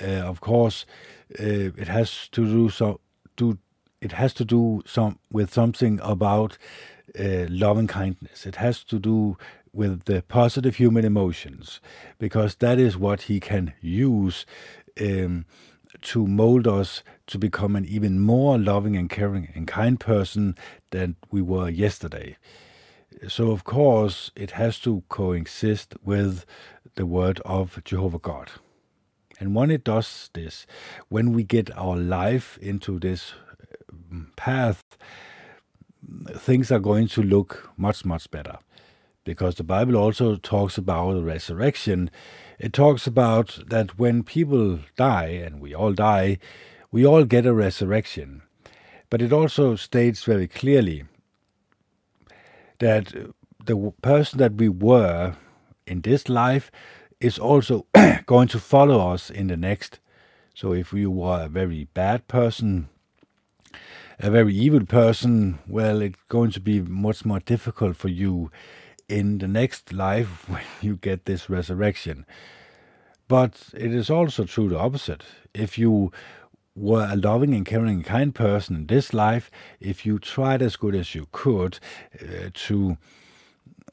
Uh, 0.02 0.06
of 0.06 0.40
course, 0.42 0.86
uh, 1.40 1.72
it 1.76 1.88
has 1.88 2.28
to 2.30 2.46
do 2.46 2.70
so. 2.70 3.00
Do 3.36 3.58
it 4.02 4.12
has 4.12 4.34
to 4.36 4.46
do 4.46 4.84
some 4.86 5.18
with 5.32 5.52
something 5.52 6.00
about 6.04 6.58
uh, 7.20 7.48
love 7.50 7.78
and 7.80 7.90
kindness. 7.90 8.46
It 8.46 8.58
has 8.58 8.84
to 8.86 9.00
do 9.00 9.38
with 9.74 10.06
the 10.06 10.22
positive 10.28 10.76
human 10.76 11.06
emotions, 11.06 11.82
because 12.20 12.56
that 12.56 12.80
is 12.80 12.98
what 12.98 13.24
he 13.24 13.40
can 13.40 13.74
use 13.82 14.46
um, 15.00 15.46
to 16.02 16.28
mold 16.28 16.68
us 16.68 17.04
to 17.28 17.38
become 17.38 17.76
an 17.76 17.86
even 17.86 18.20
more 18.20 18.58
loving 18.58 18.96
and 18.96 19.10
caring 19.10 19.50
and 19.56 19.68
kind 19.68 20.00
person 20.00 20.56
than 20.92 21.16
we 21.32 21.42
were 21.42 21.70
yesterday. 21.70 22.38
So, 23.28 23.52
of 23.52 23.64
course, 23.64 24.32
it 24.36 24.52
has 24.52 24.80
to 24.82 25.04
coexist 25.10 25.96
with 26.04 26.46
the 26.96 27.06
word 27.06 27.42
of 27.46 27.84
Jehovah 27.84 28.20
God. 28.20 28.52
And 29.40 29.56
when 29.56 29.72
it 29.72 29.84
does 29.84 30.30
this, 30.34 30.66
when 31.10 31.34
we 31.34 31.44
get 31.44 31.76
our 31.78 31.96
life 31.96 32.58
into 32.62 33.00
this 33.00 33.34
um, 33.92 34.32
path, 34.36 34.84
things 36.36 36.72
are 36.72 36.80
going 36.80 37.08
to 37.10 37.22
look 37.22 37.70
much, 37.78 38.06
much 38.06 38.30
better. 38.32 38.58
Because 39.28 39.56
the 39.56 39.64
Bible 39.66 39.98
also 39.98 40.38
talks 40.38 40.78
about 40.78 41.16
the 41.16 41.22
resurrection. 41.22 42.10
It 42.60 42.72
talks 42.72 43.06
about 43.06 43.60
that 43.68 44.00
when 44.00 44.24
people 44.24 44.80
die, 44.96 45.44
and 45.46 45.60
we 45.60 45.76
all 45.76 45.92
die, 45.92 46.38
we 46.94 47.06
all 47.06 47.26
get 47.26 47.46
a 47.46 47.54
resurrection. 47.54 48.44
But 49.10 49.22
it 49.22 49.34
also 49.34 49.76
states 49.76 50.24
very 50.24 50.48
clearly 50.48 51.04
that 52.80 53.14
the 53.66 53.92
person 54.02 54.40
that 54.40 54.54
we 54.54 54.70
were 54.70 55.36
in 55.86 56.00
this 56.00 56.30
life 56.30 56.72
is 57.20 57.38
also 57.38 57.86
going 58.28 58.48
to 58.48 58.60
follow 58.60 59.12
us 59.12 59.30
in 59.30 59.48
the 59.48 59.58
next. 59.58 60.00
So 60.54 60.72
if 60.72 60.94
you 60.94 61.12
were 61.12 61.44
a 61.44 61.50
very 61.50 61.90
bad 61.94 62.30
person, 62.30 62.88
a 64.20 64.32
very 64.32 64.56
evil 64.56 64.86
person, 64.86 65.60
well, 65.68 66.02
it's 66.02 66.16
going 66.30 66.52
to 66.52 66.62
be 66.62 66.80
much 66.80 67.26
more 67.26 67.42
difficult 67.42 67.98
for 67.98 68.08
you 68.08 68.52
in 69.10 69.38
the 69.38 69.48
next 69.48 69.94
life 69.94 70.48
when 70.50 70.64
you 70.82 70.96
get 70.98 71.26
this 71.26 71.50
resurrection. 71.50 72.26
But 73.28 73.70
it 73.74 73.94
is 73.94 74.10
also 74.10 74.46
true 74.46 74.70
the 74.70 74.80
opposite. 74.80 75.24
If 75.54 75.78
you 75.78 76.12
were 76.76 77.10
a 77.12 77.16
loving 77.16 77.54
and 77.54 77.66
caring 77.66 77.96
and 77.96 78.06
kind 78.06 78.34
person 78.34 78.76
in 78.76 78.88
this 78.88 79.14
life, 79.14 79.50
if 79.80 80.06
you 80.06 80.20
tried 80.20 80.62
as 80.62 80.76
good 80.76 80.96
as 80.96 81.16
you 81.16 81.28
could 81.32 81.80
uh, 82.22 82.50
to 82.54 82.98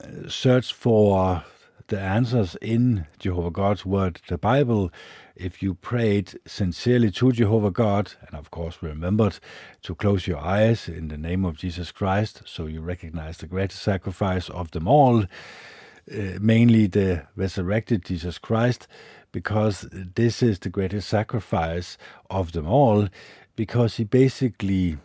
uh, 0.01 0.29
search 0.29 0.73
for 0.73 1.45
the 1.89 2.01
answers 2.01 2.57
in 2.61 3.07
Jehovah 3.19 3.51
God's 3.51 3.85
Word, 3.85 4.21
the 4.29 4.39
Bible, 4.39 4.93
if 5.37 5.63
you 5.63 5.75
prayed 5.75 6.39
sincerely 6.47 7.11
to 7.11 7.33
Jehovah 7.33 7.71
God, 7.71 8.13
and 8.27 8.37
of 8.37 8.51
course 8.51 8.79
remembered 8.81 9.39
to 9.83 9.95
close 9.95 10.27
your 10.27 10.39
eyes 10.39 10.89
in 10.89 11.09
the 11.09 11.17
name 11.17 11.45
of 11.45 11.57
Jesus 11.57 11.91
Christ, 11.91 12.43
so 12.47 12.67
you 12.67 12.81
recognize 12.81 13.39
the 13.39 13.47
greatest 13.47 13.83
sacrifice 13.83 14.49
of 14.51 14.71
them 14.71 14.87
all, 14.87 15.23
uh, 15.23 16.39
mainly 16.41 16.87
the 16.87 17.27
resurrected 17.35 18.05
Jesus 18.05 18.39
Christ, 18.39 18.87
because 19.33 19.89
this 19.91 20.43
is 20.43 20.61
the 20.61 20.69
greatest 20.69 21.09
sacrifice 21.09 21.99
of 22.31 22.53
them 22.53 22.69
all, 22.69 23.09
because 23.57 23.97
he 23.97 24.05
basically 24.05 24.99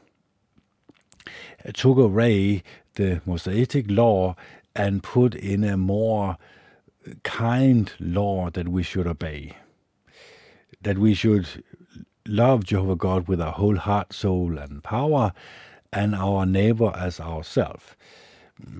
took 1.74 1.98
away 1.98 2.64
the 2.96 3.22
Mosaic 3.26 3.86
law 3.90 4.36
and 4.76 5.02
put 5.02 5.34
in 5.34 5.64
a 5.64 5.78
more 5.78 6.38
kind 7.24 7.92
law 8.00 8.50
that 8.52 8.70
we 8.70 8.84
should 8.84 9.08
obey. 9.08 9.56
That 10.82 10.98
we 10.98 11.14
should 11.14 11.64
love 12.26 12.64
Jehovah 12.64 12.96
God 12.96 13.28
with 13.28 13.42
our 13.42 13.52
whole 13.52 13.78
heart, 13.78 14.14
soul, 14.14 14.58
and 14.58 14.84
power, 14.84 15.34
and 15.92 16.16
our 16.16 16.46
neighbor 16.46 16.94
as 16.96 17.20
ourselves. 17.20 17.96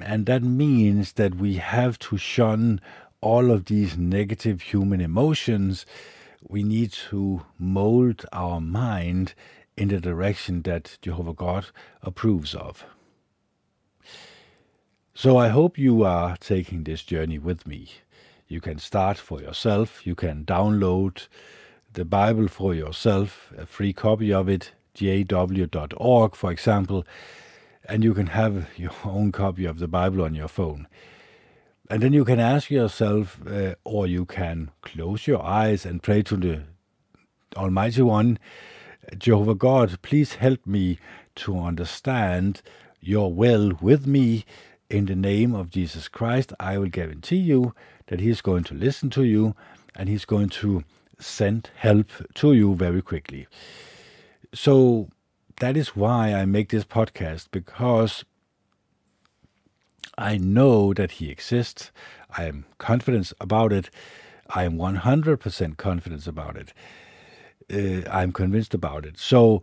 And 0.02 0.26
that 0.26 0.44
means 0.44 1.14
that 1.14 1.36
we 1.36 1.56
have 1.56 1.98
to 2.00 2.18
shun 2.18 2.82
all 3.22 3.52
of 3.52 3.66
these 3.66 3.98
negative 3.98 4.62
human 4.62 5.02
emotions. 5.02 5.86
We 6.48 6.64
need 6.64 6.92
to 7.10 7.42
mold 7.58 8.26
our 8.32 8.62
mind 8.62 9.34
in 9.76 9.90
the 9.90 10.00
direction 10.00 10.62
that 10.64 10.98
Jehovah 11.02 11.34
God 11.34 11.68
approves 12.02 12.54
of. 12.54 12.86
So 15.14 15.38
I 15.38 15.50
hope 15.50 15.78
you 15.78 16.04
are 16.04 16.38
taking 16.38 16.84
this 16.84 17.04
journey 17.04 17.40
with 17.40 17.68
me. 17.68 17.90
You 18.48 18.62
can 18.62 18.80
start 18.80 19.18
for 19.18 19.42
yourself. 19.42 20.06
You 20.08 20.16
can 20.16 20.46
download 20.46 21.28
the 21.94 22.06
Bible 22.06 22.48
for 22.48 22.74
yourself, 22.74 23.52
a 23.58 23.66
free 23.66 23.94
copy 23.94 24.32
of 24.34 24.48
it, 24.48 24.72
jw.org, 24.96 26.36
for 26.36 26.52
example, 26.52 27.06
and 27.86 28.04
you 28.04 28.14
can 28.14 28.28
have 28.28 28.70
your 28.78 28.92
own 29.04 29.32
copy 29.32 29.66
of 29.66 29.80
the 29.80 29.88
Bible 29.88 30.22
on 30.24 30.36
your 30.36 30.48
phone. 30.48 30.88
And 31.90 32.04
then 32.04 32.14
you 32.14 32.24
can 32.24 32.40
ask 32.40 32.70
yourself, 32.70 33.40
uh, 33.48 33.74
or 33.84 34.06
you 34.06 34.26
can 34.26 34.70
close 34.82 35.26
your 35.26 35.44
eyes 35.44 35.86
and 35.86 36.04
pray 36.04 36.22
to 36.24 36.38
the 36.38 36.64
Almighty 37.56 38.04
One, 38.04 38.38
Jehovah 39.18 39.56
God, 39.56 40.00
please 40.04 40.36
help 40.36 40.68
me 40.68 41.00
to 41.36 41.58
understand 41.58 42.62
your 43.02 43.34
will 43.34 43.74
with 43.82 44.06
me. 44.06 44.46
In 44.90 45.06
the 45.06 45.16
name 45.16 45.56
of 45.56 45.70
Jesus 45.70 46.08
Christ, 46.08 46.54
I 46.60 46.78
will 46.78 46.90
guarantee 46.90 47.38
you 47.38 47.74
that 48.08 48.20
He's 48.20 48.42
going 48.42 48.64
to 48.66 48.74
listen 48.76 49.10
to 49.12 49.24
you 49.24 49.56
and 49.96 50.10
He's 50.10 50.26
going 50.26 50.50
to 50.50 50.84
send 51.20 51.70
help 51.76 52.10
to 52.36 52.54
you 52.54 52.76
very 52.76 53.02
quickly. 53.02 53.48
So 54.54 55.10
that 55.60 55.78
is 55.78 55.96
why 55.96 56.34
I 56.34 56.46
make 56.46 56.70
this 56.70 56.86
podcast 56.86 57.48
because 57.52 58.24
I 60.18 60.38
know 60.38 60.94
that 60.94 61.12
He 61.14 61.30
exists. 61.30 61.92
I 62.38 62.46
am 62.46 62.66
confident 62.78 63.32
about 63.40 63.72
it. 63.72 63.90
I 64.50 64.64
am 64.64 64.78
100% 64.78 65.78
confident 65.78 66.28
about 66.28 66.58
it. 66.58 66.74
Uh, 67.72 68.10
I'm 68.10 68.32
convinced 68.32 68.74
about 68.74 69.06
it. 69.06 69.20
So 69.20 69.62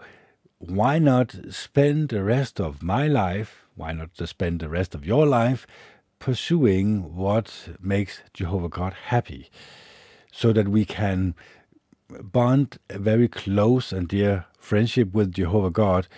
why 0.59 0.99
not 0.99 1.35
spend 1.51 2.11
the 2.11 2.23
rest 2.23 2.61
of 2.61 2.83
my 2.83 3.09
life? 3.09 3.67
Why 3.75 3.93
not 3.93 4.11
spend 4.29 4.61
the 4.61 4.69
rest 4.69 4.95
of 4.95 5.05
your 5.05 5.27
life 5.27 5.67
pursuing 6.19 7.15
what 7.17 7.69
makes 7.81 8.23
Jehovah 8.33 8.69
God 8.69 8.95
happy 9.09 9.51
so 10.33 10.53
that 10.53 10.69
we 10.69 10.85
can 10.85 11.35
bond 12.09 12.79
a 12.91 12.99
very 12.99 13.29
close 13.29 13.93
and 13.93 14.09
dear 14.09 14.47
friendship 14.59 15.13
with 15.13 15.33
Jehovah 15.33 15.71
God, 15.71 16.09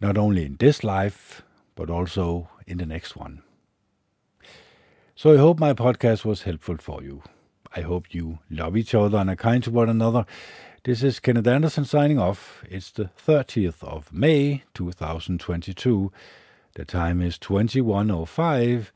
not 0.00 0.18
only 0.18 0.44
in 0.44 0.56
this 0.56 0.82
life, 0.82 1.42
but 1.74 1.90
also 1.90 2.48
in 2.66 2.78
the 2.78 2.86
next 2.86 3.16
one. 3.16 3.42
So 5.14 5.32
I 5.32 5.38
hope 5.38 5.58
my 5.58 5.72
podcast 5.72 6.24
was 6.24 6.42
helpful 6.42 6.76
for 6.78 7.02
you. 7.02 7.22
I 7.74 7.80
hope 7.80 8.14
you 8.14 8.38
love 8.50 8.76
each 8.76 8.94
other 8.94 9.18
and 9.18 9.30
are 9.30 9.36
kind 9.36 9.62
to 9.64 9.70
one 9.70 9.88
another. 9.88 10.26
This 10.84 11.02
is 11.02 11.20
Kenneth 11.20 11.46
Anderson 11.46 11.84
signing 11.84 12.18
off. 12.18 12.62
It's 12.70 12.90
the 12.90 13.10
30th 13.26 13.82
of 13.82 14.12
May 14.12 14.62
2022. 14.74 16.12
The 16.74 16.84
time 16.84 17.20
is 17.20 17.38
2105 17.38 18.92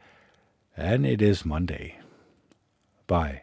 and 0.77 1.05
it 1.05 1.21
is 1.21 1.45
Monday. 1.45 1.99
Bye. 3.07 3.43